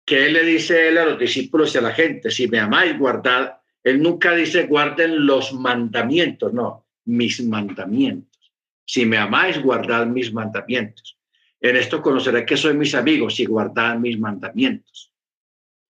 [0.03, 3.58] que él le dice a los discípulos y a la gente, si me amáis, guardad
[3.89, 8.53] él nunca dice guarden los mandamientos, no, mis mandamientos.
[8.85, 11.17] Si me amáis, guardad mis mandamientos.
[11.59, 15.11] En esto conoceré que soy mis amigos si guardad mis mandamientos.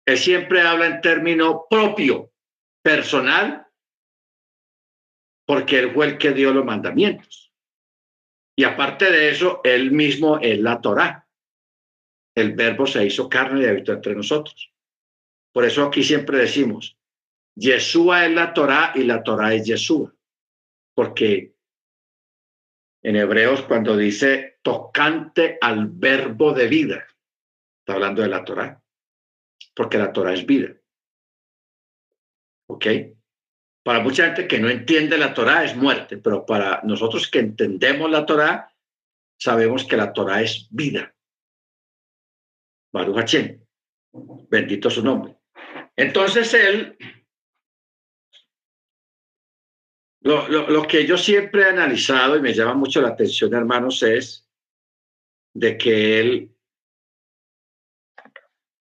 [0.06, 2.32] Él siempre habla en término propio,
[2.82, 3.68] personal,
[5.46, 7.52] porque él fue el que dio los mandamientos.
[8.56, 11.28] Y aparte de eso, él mismo es la Torá.
[12.36, 14.72] El verbo se hizo carne y habitó entre nosotros.
[15.52, 16.98] Por eso aquí siempre decimos,
[17.56, 20.14] Yeshua es la Torá y la Torá es Yeshua.
[20.94, 21.54] Porque
[23.04, 27.08] en Hebreos cuando dice tocante al verbo de vida,
[27.80, 28.82] está hablando de la Torá,
[29.76, 30.70] porque la Torá es vida.
[32.68, 32.86] ¿Ok?
[33.84, 38.10] Para mucha gente que no entiende la Torá es muerte, pero para nosotros que entendemos
[38.12, 38.72] la Torá,
[39.38, 41.16] sabemos que la Torá es vida.
[42.94, 43.60] Baruch Hachem.
[44.50, 45.38] Bendito su nombre.
[45.96, 46.98] Entonces él
[50.24, 54.48] Lo, que yo siempre he analizado y me llama mucho la atención, hermanos, es
[55.54, 56.56] de que él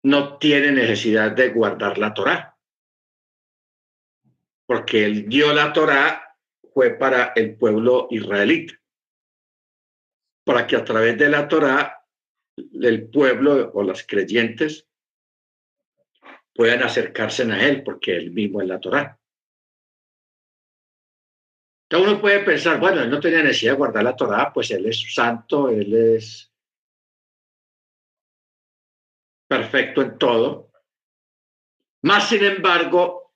[0.03, 2.57] no tiene necesidad de guardar la Torá,
[4.65, 6.37] porque él dio la Torá
[6.73, 8.79] fue para el pueblo israelita,
[10.45, 12.05] para que a través de la Torá
[12.55, 14.87] el pueblo o los creyentes
[16.53, 19.19] puedan acercarse a él, porque él mismo es la Torá.
[21.89, 24.85] Entonces uno puede pensar, bueno, él no tenía necesidad de guardar la Torá, pues él
[24.87, 26.51] es santo, él es
[29.47, 30.69] perfecto en todo.
[32.03, 33.33] Más sin embargo,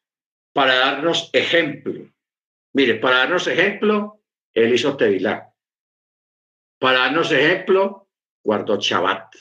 [0.54, 2.12] para darnos ejemplo,
[2.74, 4.22] mire, para darnos ejemplo,
[4.54, 5.54] él hizo Tevilá.
[6.78, 8.10] Para darnos ejemplo,
[8.44, 9.34] guardó Shabbat.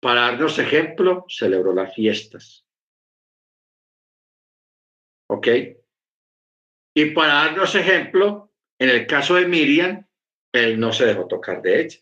[0.00, 2.66] Para darnos ejemplo, celebró las fiestas.
[5.28, 5.46] ¿Ok?
[6.94, 10.06] Y para darnos ejemplo, en el caso de Miriam,
[10.52, 11.98] él no se dejó tocar de ella.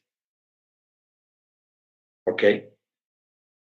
[2.26, 2.42] ¿Ok?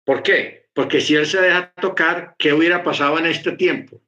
[0.04, 0.70] ¿Por qué?
[0.74, 4.00] Porque si él se deja tocar, ¿qué hubiera pasado en este tiempo?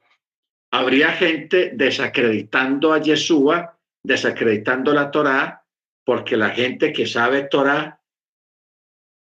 [0.73, 5.67] Habría gente desacreditando a Yeshua, desacreditando la Torá,
[6.05, 8.01] porque la gente que sabe Torá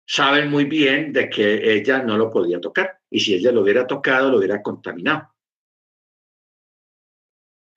[0.06, 3.00] sabe muy bien de que ella no lo podía tocar.
[3.10, 5.34] Y si ella lo hubiera tocado, lo hubiera contaminado.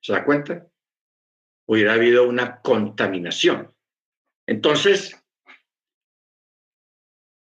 [0.01, 0.67] ¿Se da cuenta?
[1.67, 3.75] Hubiera habido una contaminación.
[4.47, 5.17] Entonces,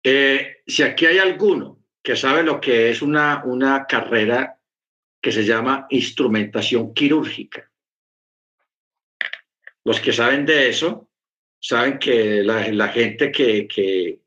[0.02, 4.60] eh, si aquí hay alguno que sabe lo que es una, una carrera
[5.20, 7.70] que se llama instrumentación quirúrgica,
[9.84, 11.10] los que saben de eso
[11.60, 14.20] saben que la, gente que, que,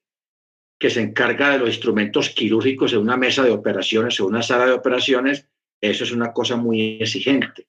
[0.79, 4.65] que se encarga de los instrumentos quirúrgicos en una mesa de operaciones o una sala
[4.65, 5.47] de operaciones,
[5.79, 7.67] eso es una cosa muy exigente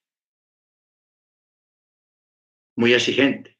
[2.78, 3.56] muy exigente.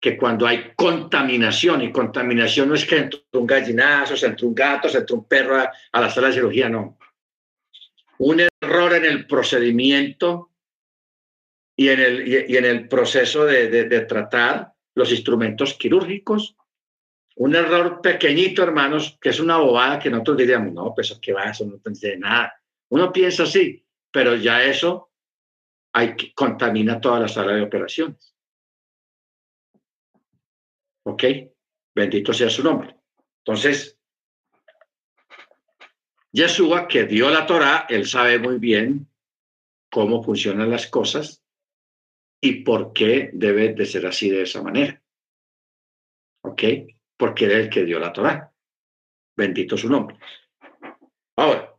[0.00, 4.86] que cuando hay contaminación, y contaminación no es que entre un gallinazo, entre un gato,
[4.86, 6.96] entre un perro a, la sala de cirugía, no.
[8.18, 10.52] Un error en el procedimiento
[11.74, 16.54] y en el, y, en el proceso de, de, tratar los instrumentos quirúrgicos.
[17.34, 21.50] Un error pequeñito, hermanos, que es una bobada que nosotros diríamos, no, pues qué va,
[21.50, 22.54] eso no tiene nada.
[22.90, 25.10] Uno piensa así, pero ya eso
[25.92, 28.37] hay, contamina toda la sala de operaciones.
[31.08, 31.24] ¿Ok?
[31.94, 32.94] Bendito sea su nombre.
[33.38, 33.98] Entonces,
[36.32, 39.08] Yeshua, que dio la Torah, él sabe muy bien
[39.90, 41.42] cómo funcionan las cosas
[42.42, 45.02] y por qué debe de ser así de esa manera.
[46.42, 46.62] ¿Ok?
[47.16, 48.52] Porque es el que dio la Torah.
[49.34, 50.18] Bendito su nombre.
[51.36, 51.74] Ahora,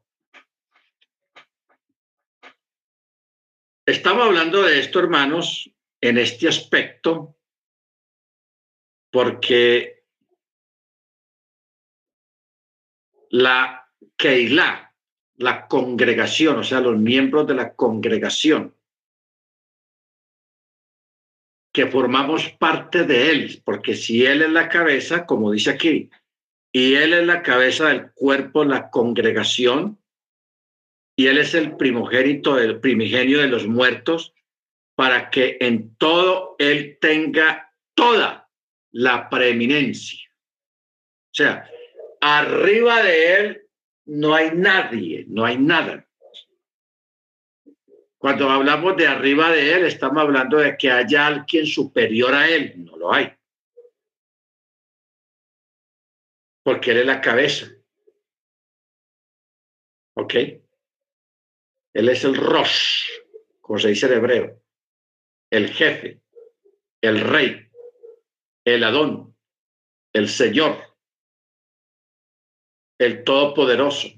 [3.86, 5.72] estamos hablando de esto, hermanos,
[6.02, 7.39] en este aspecto
[9.12, 10.04] porque
[13.30, 14.94] la Keilah,
[15.38, 18.76] la congregación, o sea, los miembros de la congregación,
[21.72, 26.10] que formamos parte de él, porque si él es la cabeza, como dice aquí,
[26.72, 30.00] y él es la cabeza del cuerpo, la congregación,
[31.16, 34.34] y él es el primogénito, el primigenio de los muertos,
[34.96, 38.49] para que en todo él tenga toda
[38.92, 40.30] la preeminencia.
[41.26, 41.70] O sea,
[42.22, 43.70] arriba de él
[44.06, 46.06] no hay nadie, no hay nada.
[48.18, 52.74] Cuando hablamos de arriba de él, estamos hablando de que haya alguien superior a él.
[52.84, 53.32] No lo hay.
[56.64, 57.68] Porque él es la cabeza.
[60.16, 60.34] ¿Ok?
[61.94, 63.10] Él es el Rosh,
[63.62, 64.62] como se dice en hebreo.
[65.50, 66.22] El jefe,
[67.02, 67.69] el rey
[68.70, 69.36] el Adón,
[70.14, 70.78] el Señor,
[73.00, 74.10] el Todopoderoso,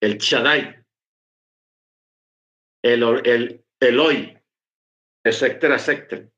[0.00, 0.84] el Shaddai,
[2.82, 4.38] el, el Eloi,
[5.24, 6.28] etcétera, etcétera.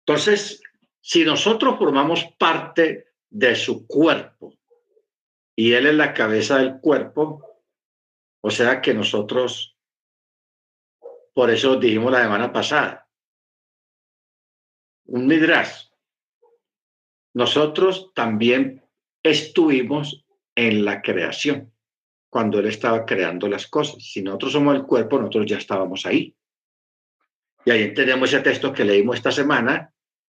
[0.00, 0.62] Entonces,
[1.00, 4.54] si nosotros formamos parte de su cuerpo
[5.56, 7.64] y Él es la cabeza del cuerpo,
[8.42, 9.76] o sea que nosotros,
[11.34, 13.05] por eso dijimos la semana pasada,
[15.06, 15.88] un midrash.
[17.34, 18.82] Nosotros también
[19.22, 21.72] estuvimos en la creación,
[22.30, 24.02] cuando Él estaba creando las cosas.
[24.02, 26.34] Si nosotros somos el cuerpo, nosotros ya estábamos ahí.
[27.64, 29.92] Y ahí tenemos ese texto que leímos esta semana,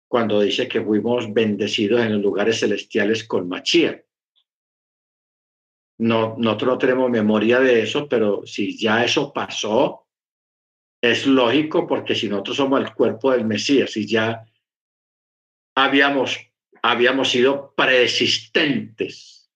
[0.09, 4.03] cuando dice que fuimos bendecidos en los lugares celestiales con Machía.
[5.99, 10.07] No, nosotros no tenemos memoria de eso, pero si ya eso pasó,
[11.01, 14.45] es lógico porque si nosotros somos el cuerpo del Mesías y ya
[15.77, 16.39] habíamos,
[16.83, 19.51] habíamos sido preexistentes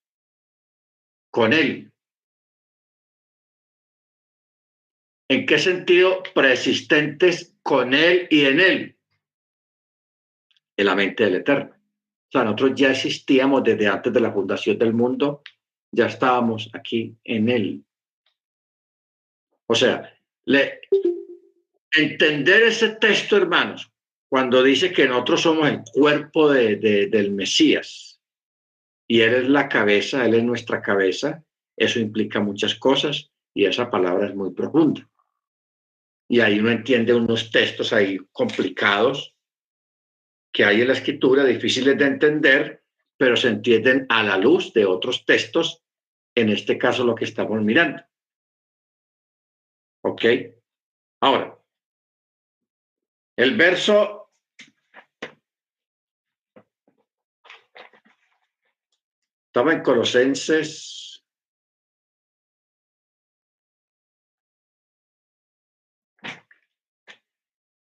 [1.31, 1.91] con Él.
[5.29, 8.97] ¿En qué sentido preexistentes con Él y en Él?
[10.77, 11.71] En la mente del Eterno.
[11.73, 15.41] O sea, nosotros ya existíamos desde antes de la fundación del mundo,
[15.91, 17.85] ya estábamos aquí en Él.
[19.67, 20.13] O sea,
[20.45, 20.81] le,
[21.91, 23.90] entender ese texto, hermanos,
[24.31, 28.21] cuando dice que nosotros somos el cuerpo de, del Mesías
[29.05, 31.43] y Él es la cabeza, Él es nuestra cabeza,
[31.75, 35.05] eso implica muchas cosas y esa palabra es muy profunda.
[36.29, 39.35] Y ahí uno entiende unos textos ahí complicados
[40.53, 42.85] que hay en la escritura, difíciles de entender,
[43.17, 45.83] pero se entienden a la luz de otros textos,
[46.35, 48.01] en este caso lo que estamos mirando.
[50.05, 50.23] ¿Ok?
[51.19, 51.59] Ahora,
[53.35, 54.20] el verso
[59.51, 61.25] Estaba en.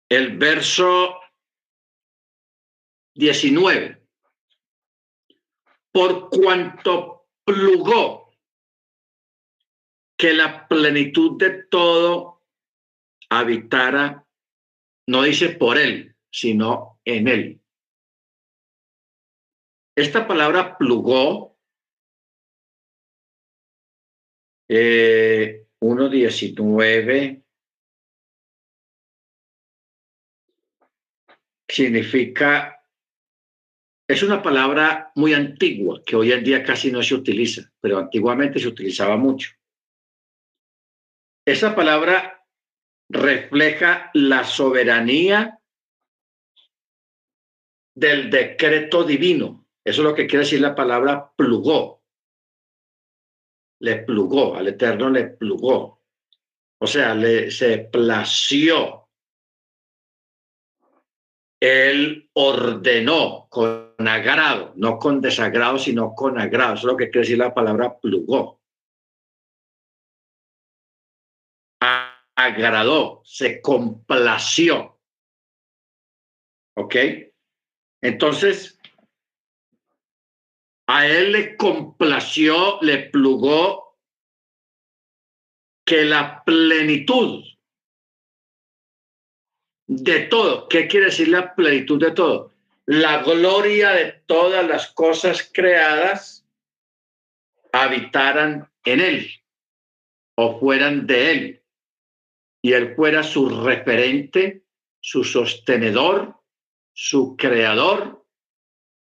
[0.07, 1.19] El verso
[3.15, 4.01] 19.
[5.91, 8.31] Por cuanto plugó
[10.17, 12.45] que la plenitud de todo
[13.29, 14.25] habitara,
[15.09, 17.61] no dice por él, sino en él.
[19.97, 21.56] Esta palabra plugó
[24.69, 27.43] Eh, 1.19
[31.67, 32.83] significa,
[34.07, 38.59] es una palabra muy antigua que hoy en día casi no se utiliza, pero antiguamente
[38.59, 39.51] se utilizaba mucho.
[41.45, 42.45] Esa palabra
[43.09, 45.59] refleja la soberanía
[47.95, 49.65] del decreto divino.
[49.83, 51.96] Eso es lo que quiere decir la palabra plugó.
[53.79, 56.01] Le plugó, al Eterno le plugó.
[56.79, 59.09] O sea, le, se plació.
[61.59, 66.75] Él ordenó con agrado, no con desagrado, sino con agrado.
[66.75, 68.61] Eso es lo que quiere decir la palabra plugó.
[72.35, 74.99] Agradó, se complació.
[76.75, 76.95] ¿Ok?
[78.01, 78.76] Entonces,
[80.87, 83.97] a él le complació, le plugó
[85.85, 87.43] que la plenitud
[89.87, 92.53] de todo, ¿qué quiere decir la plenitud de todo?
[92.85, 96.45] La gloria de todas las cosas creadas
[97.73, 99.29] habitaran en él
[100.35, 101.63] o fueran de él
[102.61, 104.63] y él fuera su referente,
[105.01, 106.35] su sostenedor,
[106.93, 108.25] su creador,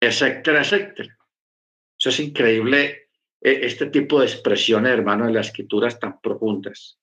[0.01, 1.17] etcétera, etcétera.
[2.01, 6.99] Eso es increíble, eh, este tipo de expresiones, hermano, en las escrituras tan profundas.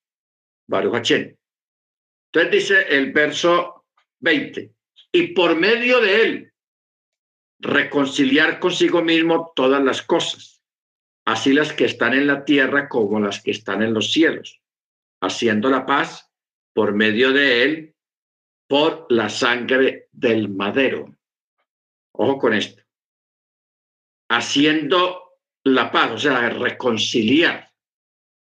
[0.66, 3.86] Baruch Entonces dice el verso
[4.18, 4.72] 20,
[5.12, 6.52] y por medio de él
[7.60, 10.64] reconciliar consigo mismo todas las cosas,
[11.24, 14.60] así las que están en la tierra como las que están en los cielos,
[15.22, 16.28] haciendo la paz
[16.74, 17.94] por medio de él
[18.66, 21.16] por la sangre del madero.
[22.10, 22.87] Ojo con esto.
[24.30, 27.72] Haciendo la paz, o sea, reconciliar.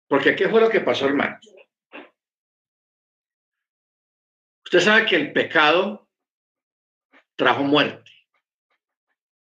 [0.07, 1.39] Porque ¿qué fue lo que pasó, hermano?
[4.65, 6.09] Usted sabe que el pecado
[7.35, 8.11] trajo muerte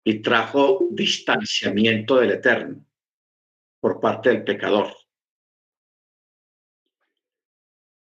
[0.03, 2.85] y trajo distanciamiento del eterno
[3.79, 4.91] por parte del pecador.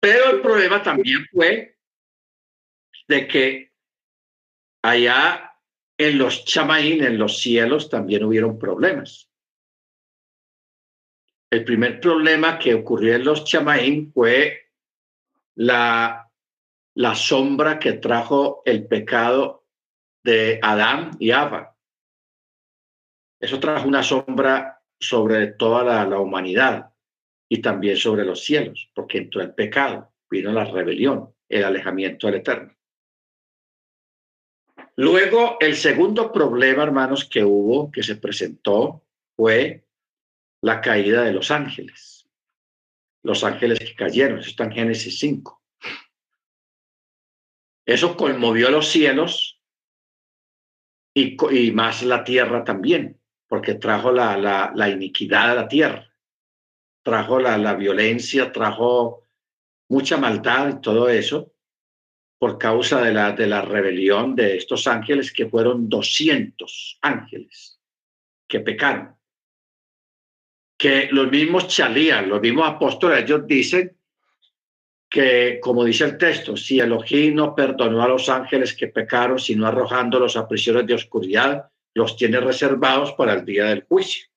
[0.00, 1.76] Pero el problema también fue
[3.08, 3.72] de que
[4.82, 5.57] allá
[5.98, 9.28] en los chamaín, en los cielos, también hubieron problemas.
[11.50, 14.70] El primer problema que ocurrió en los chamaín fue
[15.56, 16.30] la,
[17.14, 19.66] sombra que trajo el pecado
[20.22, 21.76] de Adán y Ava.
[23.40, 26.92] Eso trajo una sombra sobre toda la, la humanidad
[27.48, 32.36] y también sobre los cielos, porque entró el pecado, vino la rebelión, el alejamiento del
[32.36, 32.77] Eterno.
[34.98, 39.04] Luego, el segundo problema, hermanos, que hubo, que se presentó,
[39.36, 39.86] fue
[40.60, 42.28] la caída de los ángeles.
[43.22, 45.62] Los ángeles que cayeron, eso está en Génesis 5.
[47.86, 49.62] Eso conmovió los cielos
[51.14, 54.36] y, y más la tierra también, porque trajo la,
[54.74, 56.12] la, iniquidad a la tierra,
[57.04, 59.22] trajo la, la violencia, trajo
[59.88, 61.52] mucha maldad y todo eso
[62.38, 67.80] por causa de la, de la rebelión de estos ángeles, que fueron 200 ángeles
[68.46, 69.16] que pecaron.
[70.78, 73.96] Que los mismos chalían, los mismos apóstoles, ellos dicen
[75.10, 79.66] que, como dice el texto, si Elohim no perdonó a los ángeles que pecaron, sino
[79.66, 84.28] arrojándolos a prisiones de oscuridad, los tiene reservados para el día del juicio.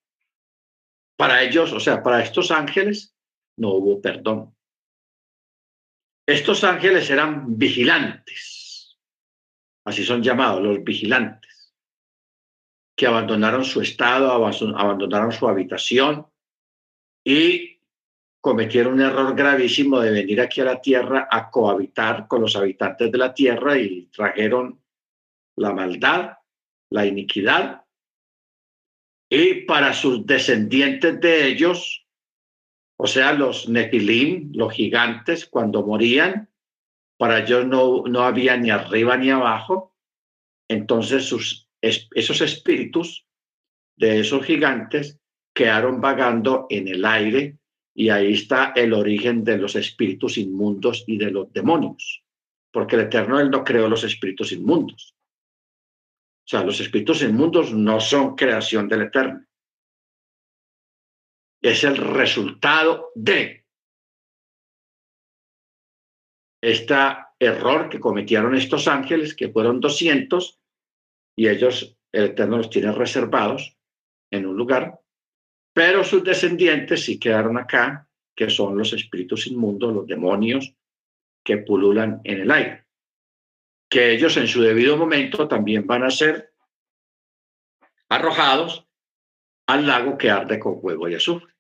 [1.16, 3.14] Para ellos, o sea, para estos ángeles,
[3.58, 4.56] no hubo perdón.
[6.32, 8.98] Estos ángeles eran vigilantes,
[9.84, 11.76] así son llamados, los vigilantes,
[12.96, 16.26] que abandonaron su estado, abandonaron su habitación
[17.26, 17.82] y
[18.40, 23.12] cometieron un error gravísimo de venir aquí a la tierra a cohabitar con los habitantes
[23.12, 24.82] de la tierra y trajeron
[25.58, 26.38] la maldad,
[26.92, 27.84] la iniquidad,
[29.30, 32.01] y para sus descendientes de ellos
[33.04, 36.52] o sea, los nefilim, los gigantes, cuando morían,
[37.18, 39.96] para ellos no, no había ni arriba ni abajo.
[40.68, 43.26] Entonces sus, esos espíritus
[43.96, 45.20] de esos gigantes
[45.52, 47.58] quedaron vagando en el aire
[47.96, 52.24] y ahí está el origen de los espíritus inmundos y de los demonios,
[52.72, 55.16] porque el Eterno Él no creó los espíritus inmundos.
[56.46, 59.44] O sea, los espíritus inmundos no son creación del Eterno
[61.62, 63.66] es el resultado de
[66.62, 66.96] este
[67.40, 70.60] error que cometieron estos ángeles, que fueron 200,
[71.36, 73.78] y ellos, el Eterno los tiene reservados
[74.32, 75.00] en un lugar,
[75.74, 80.74] pero sus descendientes sí quedaron acá, que son los espíritus inmundos, los demonios
[81.44, 82.86] que pululan en el aire,
[83.90, 86.54] que ellos en su debido momento también van a ser
[88.10, 88.88] arrojados
[89.68, 91.51] al lago que arde con fuego y azufre,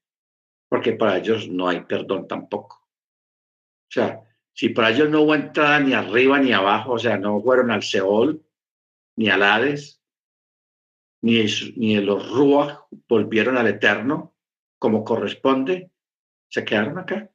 [0.72, 2.78] porque para ellos no hay perdón tampoco.
[2.78, 7.42] O sea, si para ellos no hubo entrada ni arriba ni abajo, o sea, no
[7.42, 8.42] fueron al Seol,
[9.18, 10.02] ni al Hades,
[11.22, 11.44] ni,
[11.76, 14.34] ni los Ruach volvieron al Eterno
[14.80, 15.92] como corresponde,
[16.50, 17.30] se quedaron acá,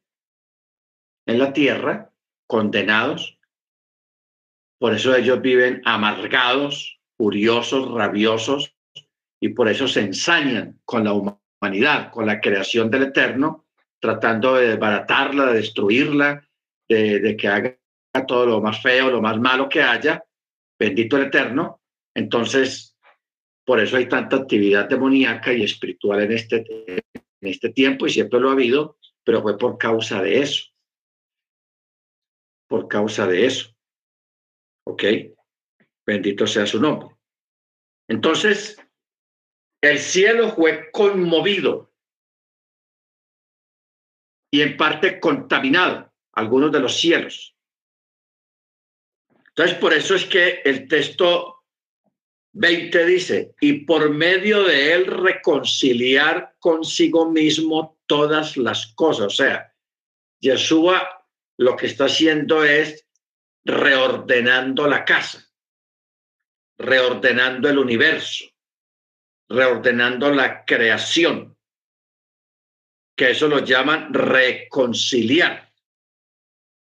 [1.27, 2.11] en la tierra,
[2.47, 3.39] condenados.
[4.79, 8.75] Por eso ellos viven amargados, furiosos, rabiosos,
[9.39, 11.46] y por eso se ensañan con la humanidad,
[12.11, 13.65] con la creación del Eterno,
[13.99, 16.47] tratando de desbaratarla, de destruirla,
[16.87, 17.77] de, de que haga
[18.27, 20.23] todo lo más feo, lo más malo que haya,
[20.79, 21.81] bendito el Eterno.
[22.13, 22.95] Entonces,
[23.65, 26.63] por eso hay tanta actividad demoníaca y espiritual en este,
[27.13, 30.67] en este tiempo y siempre lo ha habido, pero fue por causa de eso.
[32.67, 33.75] Por causa de eso.
[34.85, 35.03] ¿Ok?
[36.05, 37.09] Bendito sea su nombre.
[38.07, 38.77] Entonces,
[39.87, 41.91] el cielo fue conmovido
[44.51, 47.55] y en parte contaminado, algunos de los cielos.
[49.49, 51.63] Entonces, por eso es que el texto
[52.53, 59.25] 20 dice, y por medio de él reconciliar consigo mismo todas las cosas.
[59.27, 59.73] O sea,
[60.39, 61.25] Yeshua
[61.57, 63.07] lo que está haciendo es
[63.65, 65.45] reordenando la casa,
[66.77, 68.45] reordenando el universo,
[69.49, 71.57] reordenando la creación,
[73.15, 75.73] que eso lo llaman reconciliar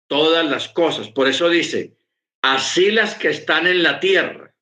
[0.07, 1.10] todas las cosas.
[1.10, 1.97] Por eso dice,
[2.41, 4.53] así las que están en la tierra,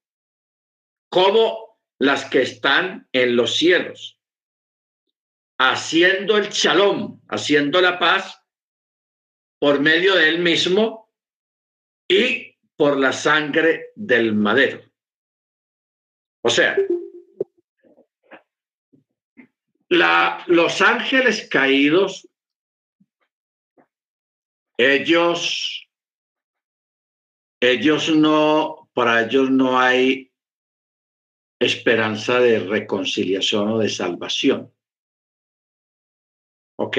[1.10, 4.20] como las que están en los cielos,
[5.58, 8.42] haciendo el shalom, haciendo la paz
[9.60, 11.12] por medio de él mismo
[12.08, 14.84] y por la sangre del madero.
[16.44, 16.78] O sea,
[19.90, 22.28] la, los ángeles caídos,
[24.78, 25.88] ellos
[27.60, 30.32] ellos no, para ellos no hay
[31.60, 34.74] esperanza de reconciliación o de salvación.
[36.78, 36.98] ¿Ok?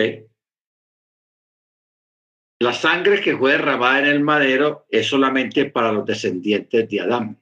[2.61, 7.41] La sangre que fue derramada en el madero es solamente para los descendientes de Adán,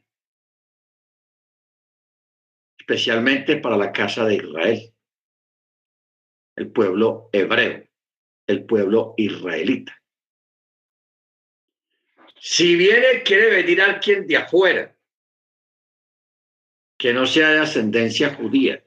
[2.78, 4.94] especialmente para la casa de Israel,
[6.56, 7.86] el pueblo hebreo,
[8.46, 10.02] el pueblo israelita.
[12.40, 14.96] Si viene, quiere venir alguien de afuera,
[16.98, 18.82] que no sea de ascendencia judía,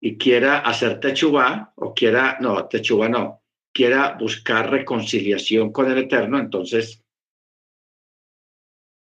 [0.00, 3.42] y quiera hacer techubá, o quiera, no, techubá no,
[3.72, 7.02] quiera buscar reconciliación con el Eterno, entonces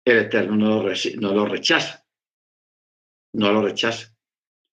[0.06, 2.06] el Eterno no lo, no lo rechaza.
[3.34, 4.16] No lo rechaza.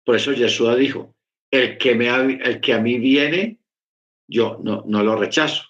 [0.04, 1.15] Por eso Jesús dijo,
[1.50, 3.60] el que, me, el que a mí viene,
[4.28, 5.64] yo no, no lo rechazo.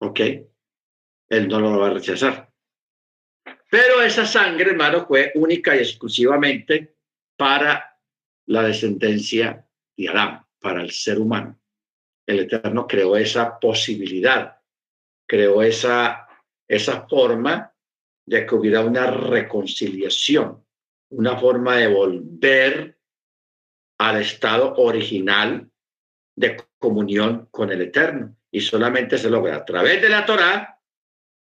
[0.00, 0.20] ¿Ok?
[1.32, 2.52] él no lo va a rechazar.
[3.70, 6.96] Pero esa sangre, hermano, fue única y exclusivamente
[7.38, 7.98] para
[8.46, 9.66] la descendencia
[9.96, 11.58] de Adán, para el ser humano.
[12.26, 14.60] El Eterno creó esa posibilidad,
[15.26, 16.28] creó esa,
[16.68, 17.74] esa forma
[18.26, 20.62] de que hubiera una reconciliación,
[21.12, 22.98] una forma de volver
[24.08, 25.70] al estado original
[26.36, 28.36] de comunión con el Eterno.
[28.50, 30.80] Y solamente se logra a través de la Torá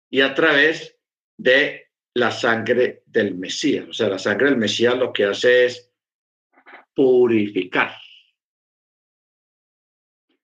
[0.09, 0.97] y a través
[1.37, 3.87] de la sangre del Mesías.
[3.89, 5.91] O sea, la sangre del Mesías lo que hace es
[6.93, 7.95] purificar.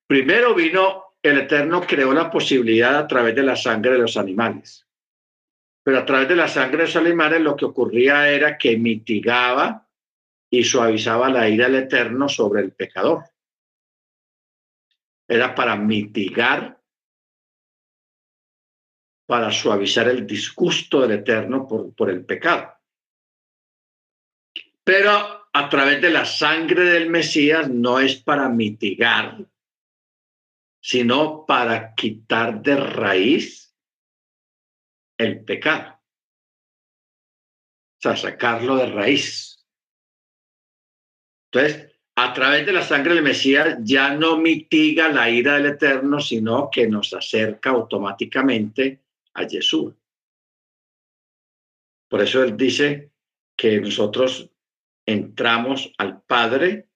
[0.07, 4.87] Primero vino el Eterno, creó la posibilidad a través de la sangre de los animales.
[5.83, 9.88] Pero a través de la sangre de los animales lo que ocurría era que mitigaba
[10.49, 13.23] y suavizaba la ira del Eterno sobre el pecador.
[15.27, 16.79] Era para mitigar
[19.27, 22.73] para suavizar el disgusto del Eterno por, por el pecado.
[24.83, 29.45] Pero a través de la sangre del Mesías no es para mitigar,
[30.81, 33.75] sino para quitar de raíz
[35.15, 35.99] el pecado.
[37.97, 39.58] O sea, sacarlo de raíz.
[41.51, 46.19] Entonces, a través de la sangre del Mesías ya no mitiga la ira del Eterno,
[46.19, 48.99] sino que nos acerca automáticamente
[49.33, 49.93] a Jesús.
[52.09, 53.11] Por eso él dice
[53.55, 54.49] que nosotros
[55.05, 56.87] entramos al Padre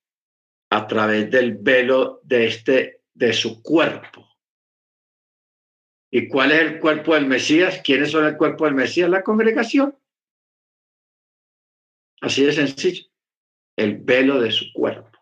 [0.69, 4.27] a través del velo de este de su cuerpo.
[6.11, 7.81] ¿Y cuál es el cuerpo del Mesías?
[7.83, 9.09] ¿Quiénes son el cuerpo del Mesías?
[9.09, 9.97] La congregación.
[12.21, 13.12] Así de sencillo.
[13.75, 15.19] El velo de su cuerpo,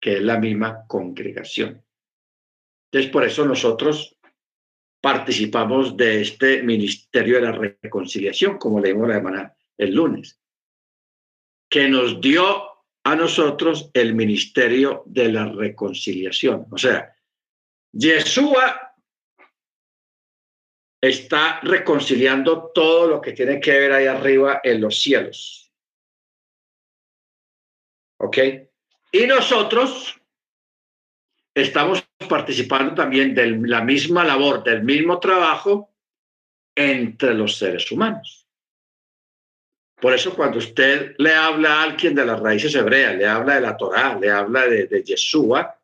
[0.00, 1.84] que es la misma congregación.
[2.90, 4.18] Entonces, por eso nosotros
[5.00, 10.38] participamos de este ministerio de la reconciliación, como leímos la semana el lunes,
[11.68, 12.72] que nos dio
[13.04, 16.66] a nosotros el ministerio de la reconciliación.
[16.70, 17.14] O sea,
[17.92, 18.94] Yeshua
[21.00, 25.71] está reconciliando todo lo que tiene que ver ahí arriba en los cielos.
[28.22, 28.38] ¿Ok?
[29.12, 30.18] Y nosotros
[31.54, 35.90] estamos participando también de la misma labor, del mismo trabajo
[36.74, 38.48] entre los seres humanos.
[40.00, 43.60] Por eso cuando usted le habla a alguien de las raíces hebreas, le habla de
[43.60, 45.78] la Torá, le habla de, de Yeshua,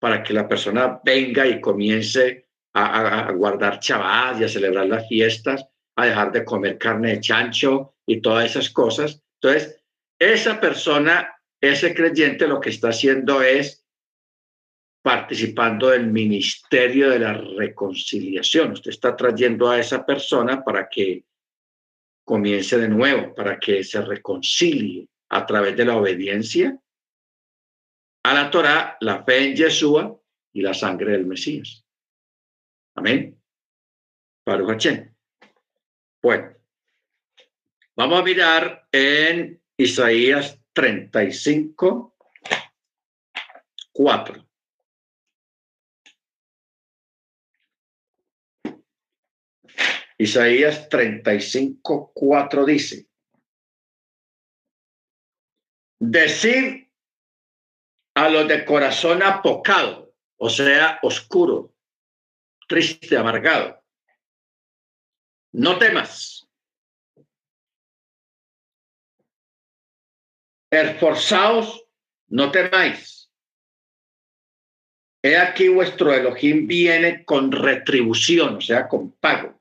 [0.00, 5.66] para que la persona venga y comience a, guardar chavas y a celebrar las fiestas,
[5.96, 9.22] a dejar de comer carne de chancho y todas esas cosas.
[9.40, 9.79] Entonces,
[10.20, 13.84] esa persona, ese creyente, lo que está haciendo es
[15.02, 18.72] participando del ministerio de la reconciliación.
[18.72, 21.24] Usted está trayendo a esa persona para que
[22.22, 26.78] comience de nuevo, para que se reconcilie a través de la obediencia
[28.22, 30.20] a la Torah, la fe en Yeshua
[30.52, 31.84] y la sangre del Mesías.
[32.94, 33.40] Amén.
[34.44, 34.86] Baruch
[36.22, 36.54] Bueno,
[37.96, 42.14] vamos a mirar en Isaías 35,
[43.92, 44.46] 4.
[50.18, 53.08] Isaías 35, 4 dice,
[55.98, 56.92] decir
[58.14, 61.72] a los de corazón apocado, o sea, oscuro,
[62.68, 63.82] triste, amargado.
[65.52, 66.39] No temas.
[70.70, 71.84] Esforzaos,
[72.28, 73.30] no temáis.
[75.22, 79.60] He aquí vuestro Elohim viene con retribución, o sea, con pago.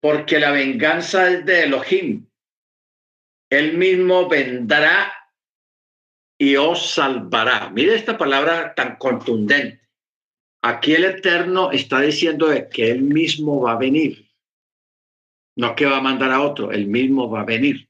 [0.00, 2.26] Porque la venganza es de Elohim.
[3.50, 5.12] Él mismo vendrá
[6.38, 7.70] y os salvará.
[7.70, 9.86] Mire esta palabra tan contundente.
[10.62, 14.30] Aquí el Eterno está diciendo que Él mismo va a venir.
[15.56, 17.88] No que va a mandar a otro, Él mismo va a venir.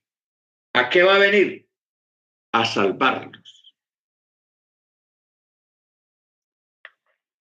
[0.75, 1.66] ¿A qué va a venir?
[2.53, 3.75] A salvarlos.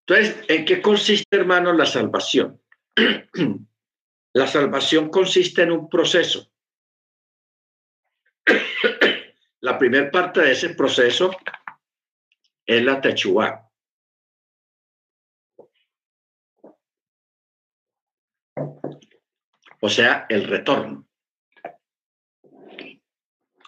[0.08, 2.62] Entonces, ¿en qué consiste, hermanos, la salvación?
[4.34, 6.51] la salvación consiste en un proceso.
[9.62, 11.36] la primera parte de ese proceso
[12.66, 13.66] es la techuá.
[19.86, 21.08] o sea, el retorno.
[22.74, 22.97] Esa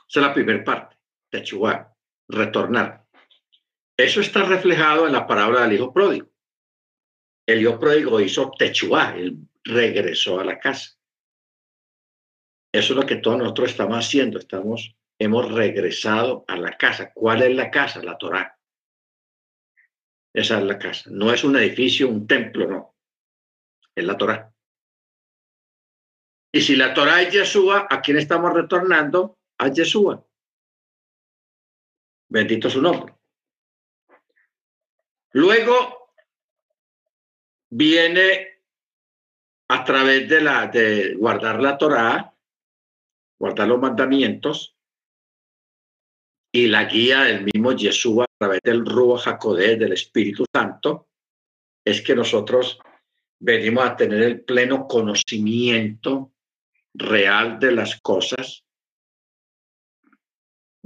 [0.07, 0.96] es la primera parte,
[1.29, 1.95] Techuá,
[2.27, 3.05] retornar.
[3.97, 6.29] Eso está reflejado en la palabra del hijo pródigo.
[7.47, 10.97] El hijo pródigo hizo Techuá, él regresó a la casa.
[12.73, 17.11] Eso es lo que todos nosotros estamos haciendo, estamos, hemos regresado a la casa.
[17.13, 18.03] ¿Cuál es la casa?
[18.03, 18.59] La Torá.
[20.33, 21.09] Esa es la casa.
[21.11, 22.95] No es un edificio, un templo, no.
[23.95, 24.53] Es la Torá.
[26.53, 29.39] Y si la Torah es Yeshua, ¿a quién estamos retornando?
[29.57, 30.26] A Yeshua.
[32.29, 33.13] Bendito su nombre.
[35.31, 36.11] Luego
[37.69, 38.61] viene
[39.69, 42.33] a través de la de guardar la Torah,
[43.39, 44.75] guardar los mandamientos
[46.51, 51.09] y la guía del mismo Yeshua a través del Ruach HaKodeh, del Espíritu Santo,
[51.85, 52.79] es que nosotros
[53.39, 56.33] venimos a tener el pleno conocimiento
[56.93, 58.65] real de las cosas,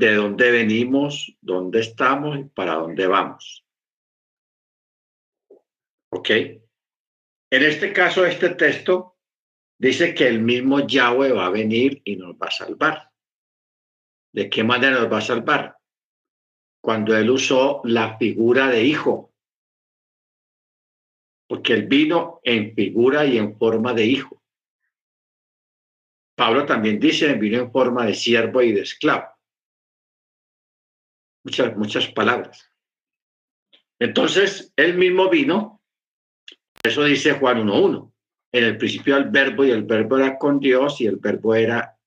[0.01, 3.63] de dónde venimos, dónde estamos y para dónde vamos.
[6.09, 6.29] ¿Ok?
[6.31, 9.19] En este caso, este texto
[9.77, 13.11] dice que el mismo Yahweh va a venir y nos va a salvar.
[14.33, 15.77] ¿De qué manera nos va a salvar?
[16.83, 19.35] Cuando él usó la figura de hijo.
[21.47, 24.41] Porque él vino en figura y en forma de hijo.
[26.35, 29.40] Pablo también dice, vino en forma de siervo y de esclavo.
[31.43, 32.69] Muchas, muchas palabras.
[33.99, 35.81] Entonces, él mismo vino,
[36.83, 38.11] eso dice Juan 1.1.
[38.53, 41.97] En el principio el verbo y el verbo era con Dios y el verbo era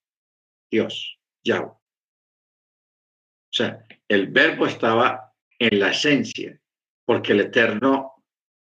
[0.71, 1.69] Dios, Yahweh.
[1.69, 6.61] O sea, el verbo estaba en la esencia,
[7.05, 8.25] porque el Eterno,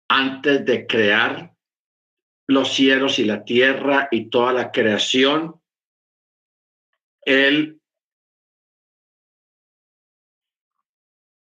[0.07, 1.55] antes de crear
[2.47, 5.59] los cielos y la tierra y toda la creación,
[7.21, 7.74] Él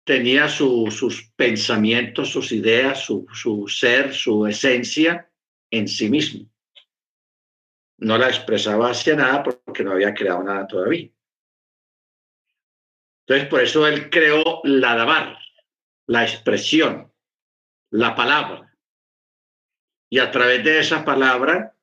[0.09, 5.31] tenía sus pensamientos, sus ideas, su, su ser, su esencia
[5.71, 6.49] en sí mismo.
[7.99, 11.11] No la expresaba hacia nada porque no había creado nada todavía.
[13.27, 15.37] Entonces, por eso él creó la dabar,
[16.07, 17.13] la expresión,
[17.91, 18.75] la palabra.
[20.09, 21.77] Y a través de esa palabra,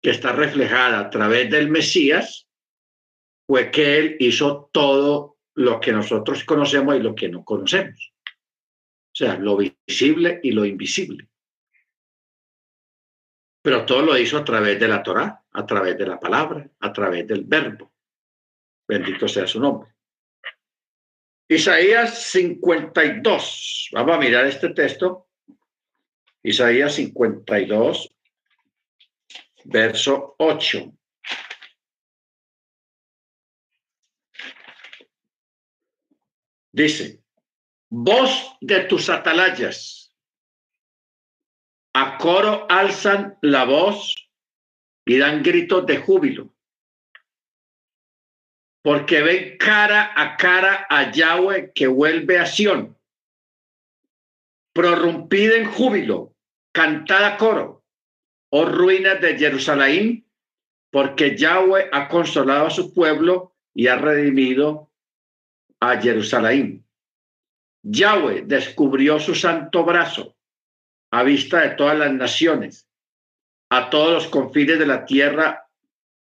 [0.00, 2.48] que está reflejada a través del Mesías,
[3.46, 8.12] fue que él hizo todo lo que nosotros conocemos y lo que no conocemos.
[8.24, 11.28] O sea, lo visible y lo invisible.
[13.62, 16.92] Pero todo lo hizo a través de la Torá, a través de la palabra, a
[16.92, 17.92] través del verbo.
[18.86, 19.94] Bendito sea su nombre.
[21.48, 23.88] Isaías 52.
[23.92, 25.28] Vamos a mirar este texto.
[26.42, 28.14] Isaías 52,
[29.64, 30.92] verso 8.
[36.76, 37.24] Dice,
[37.88, 40.14] voz de tus atalayas,
[41.94, 44.14] a coro alzan la voz
[45.06, 46.52] y dan gritos de júbilo
[48.86, 52.96] porque ven cara a cara a Yahweh que vuelve a Sión.
[54.72, 56.36] Prorrumpida en júbilo,
[56.72, 57.84] cantada coro,
[58.50, 60.24] oh ruinas de Jerusalén,
[60.92, 64.85] porque Yahweh ha consolado a su pueblo y ha redimido
[65.80, 66.84] a Jerusalén.
[67.82, 70.36] Yahweh descubrió su santo brazo
[71.12, 72.88] a vista de todas las naciones,
[73.70, 75.68] a todos los confines de la tierra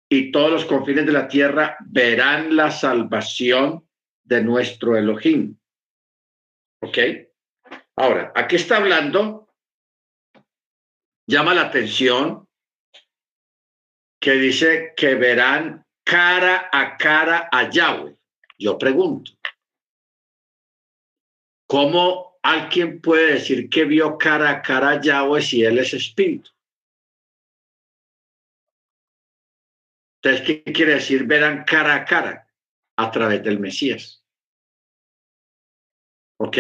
[0.10, 3.88] y todos los confines de la tierra verán la salvación
[4.24, 5.58] de nuestro Elohim.
[6.82, 6.98] ¿Ok?
[7.98, 9.54] Ahora, aquí está hablando,
[11.28, 12.48] llama la atención
[14.22, 18.16] que dice que verán cara a cara a Yahweh.
[18.58, 19.32] Yo pregunto,
[21.70, 26.50] ¿cómo alguien puede decir que vio cara a cara a Yahweh si él es espíritu?
[30.22, 31.26] Entonces, ¿qué quiere decir?
[31.26, 32.48] Verán cara a cara
[32.98, 34.26] a través del Mesías.
[36.40, 36.58] ¿Ok?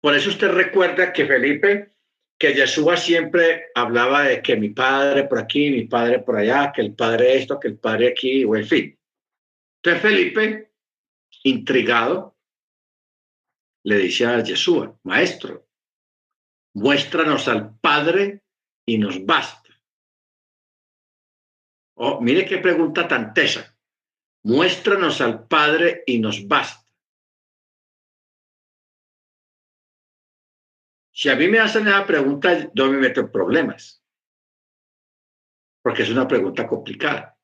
[0.00, 1.92] Por eso usted recuerda que Felipe,
[2.38, 6.80] que Yeshua siempre hablaba de que mi padre por aquí, mi padre por allá, que
[6.80, 8.98] el padre esto, que el padre aquí, o en fin.
[9.82, 10.72] Entonces Felipe,
[11.44, 12.35] intrigado,
[13.86, 15.68] le dice a Yeshua, maestro,
[16.74, 18.42] muéstranos al Padre
[18.84, 19.70] y nos basta.
[21.96, 23.78] Oh, mire qué pregunta tan tesa.
[24.42, 26.84] Muéstranos al Padre y nos basta.
[31.12, 34.04] Si a mí me hacen esa pregunta, yo me meto en problemas.
[35.80, 37.38] Porque es una pregunta complicada.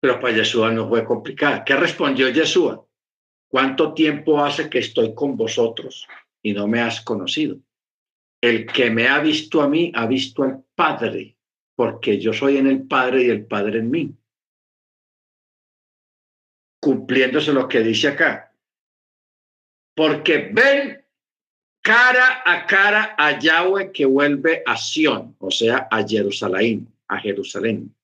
[0.00, 1.64] Pero para Yeshua no fue complicada.
[1.64, 2.85] ¿Qué respondió Yeshua?
[3.56, 6.06] ¿Cuánto tiempo hace que estoy con vosotros
[6.42, 7.56] y no me has conocido?
[8.38, 11.38] El que me ha visto a mí ha visto al Padre
[11.74, 14.14] porque yo soy en el Padre y el Padre en mí.
[16.82, 18.52] Cumpliéndose lo que dice acá.
[19.94, 21.02] Porque ven
[21.80, 27.95] cara a cara a Yahweh que vuelve a Sión, o sea, a Jerusalén, a Jerusalén.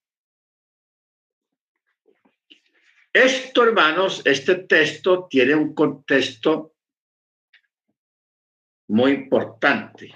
[3.12, 6.74] Esto, hermanos, este texto tiene un contexto
[8.88, 10.14] muy importante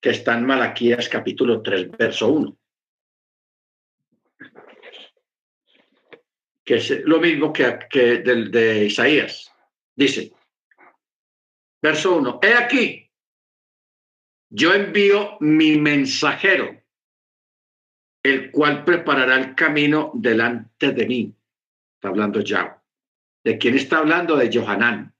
[0.00, 2.58] que está en Malaquías capítulo 3, verso 1.
[6.64, 9.52] que es lo mismo que, que del de Isaías.
[9.94, 10.32] Dice,
[11.82, 13.10] verso 1, he aquí,
[14.50, 16.80] yo envío mi mensajero,
[18.22, 21.34] el cual preparará el camino delante de mí.
[22.02, 22.82] Está hablando ya.
[23.44, 24.34] ¿De quién está hablando?
[24.34, 25.14] De Johanán,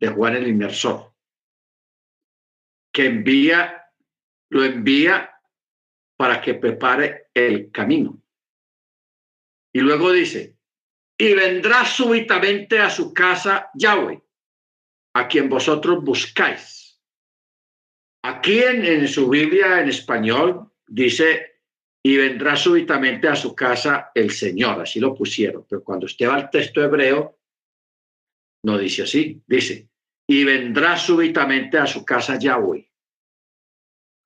[0.00, 1.12] de Juan el Inmersor,
[2.90, 3.84] que envía,
[4.48, 5.30] lo envía
[6.16, 8.22] para que prepare el camino.
[9.74, 10.56] Y luego dice,
[11.18, 14.22] y vendrá súbitamente a su casa Yahweh,
[15.16, 16.98] a quien vosotros buscáis.
[18.24, 21.57] Aquí en, en su Biblia en español dice,
[22.02, 26.36] y vendrá súbitamente a su casa el Señor, así lo pusieron, pero cuando usted va
[26.36, 27.38] al texto hebreo,
[28.64, 29.88] no dice así, dice,
[30.28, 32.86] y vendrá súbitamente a su casa Yahweh.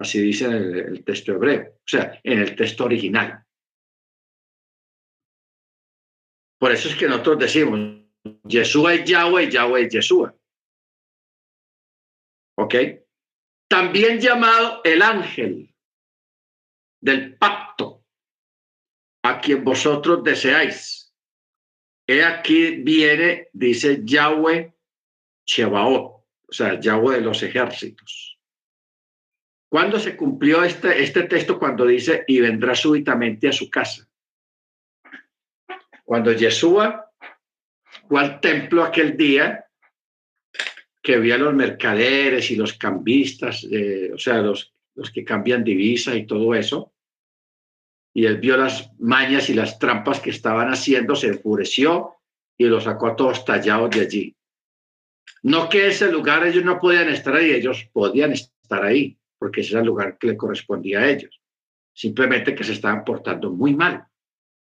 [0.01, 3.45] Así dice el, el texto hebreo, o sea, en el texto original.
[6.59, 8.03] Por eso es que nosotros decimos,
[8.45, 10.35] Yeshua es Yahweh, Yahweh es Yeshua.
[12.59, 12.75] ¿Ok?
[13.69, 15.72] También llamado el ángel
[17.03, 18.05] del pacto,
[19.25, 21.13] a quien vosotros deseáis.
[22.07, 24.73] He aquí viene, dice Yahweh,
[25.45, 28.39] Chebaot, o sea, Yahweh de los ejércitos.
[29.69, 31.59] ¿Cuándo se cumplió este, este texto?
[31.59, 34.09] Cuando dice, y vendrá súbitamente a su casa.
[36.05, 37.11] Cuando Yeshua
[38.07, 39.67] fue al templo aquel día,
[41.03, 46.27] que había los mercaderes y los cambistas, o sea, los, los que cambian divisa y
[46.27, 46.92] todo eso,
[48.15, 52.17] y él vio las mañas y las trampas que estaban haciendo, se enfureció
[52.59, 54.37] y los sacó a todos tallados de allí.
[55.43, 59.73] No que ese lugar ellos no podían estar ahí, ellos podían estar ahí, porque ese
[59.73, 61.41] era el lugar que le correspondía a ellos.
[61.95, 64.07] Simplemente que se estaban portando muy mal.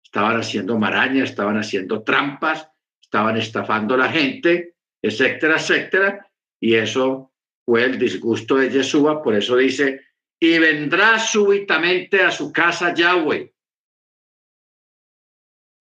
[0.02, 2.68] Estaban haciendo marañas, estaban haciendo trampas,
[3.00, 6.30] estaban estafando a la gente, etcétera, etcétera.
[6.60, 7.32] Y eso
[7.64, 10.07] fue el disgusto de Yeshua, por eso dice,
[10.40, 13.52] y vendrá súbitamente a su casa Yahweh,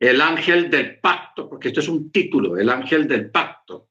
[0.01, 3.91] el ángel del pacto, porque esto es un título, el ángel del pacto,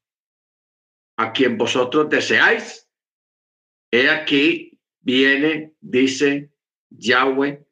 [1.18, 2.90] a quien vosotros deseáis.
[3.92, 6.52] He aquí viene, dice
[6.90, 7.66] Yahweh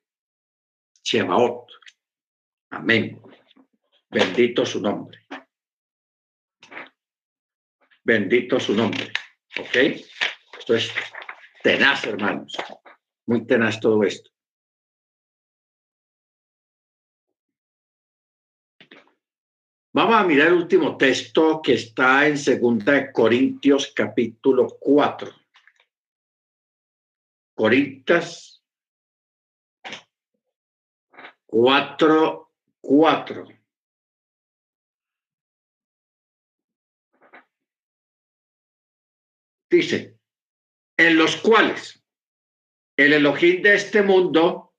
[1.01, 1.67] Chebaot.
[2.69, 3.21] Amén.
[4.09, 5.19] Bendito su nombre.
[8.03, 9.11] Bendito su nombre.
[9.59, 9.75] ¿Ok?
[10.57, 10.91] Esto es
[11.67, 12.55] tenaz, hermanos.
[13.25, 14.31] Muy tenaz todo esto.
[19.93, 25.29] Vamos a mirar el último texto que está en Segunda de Corintios capítulo 4.
[27.53, 28.63] Corintias
[31.47, 33.47] 4, 4.
[39.69, 40.16] Dice,
[40.97, 42.03] en los cuales
[42.97, 44.73] el Elohim de este mundo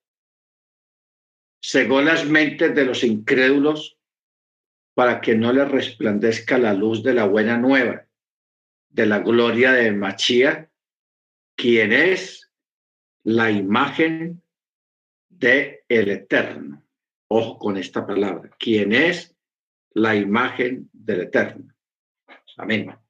[1.62, 3.96] cegó las mentes de los incrédulos
[4.94, 8.06] para que no les resplandezca la luz de la buena nueva,
[8.88, 10.70] de la gloria de Machía,
[11.54, 12.50] quien es
[13.22, 14.42] la imagen
[15.28, 16.84] de el Eterno.
[17.28, 19.36] Ojo con esta palabra, quien es
[19.92, 21.72] la imagen del Eterno.
[22.56, 23.07] Amén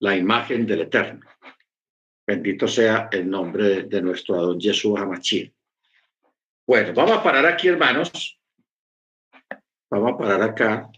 [0.00, 1.26] la imagen del Eterno.
[2.26, 5.52] Bendito sea el nombre de, nuestro Adón Jesús Hamachí.
[6.66, 8.40] Bueno, vamos a parar aquí, hermanos.
[9.90, 10.90] Vamos a parar acá.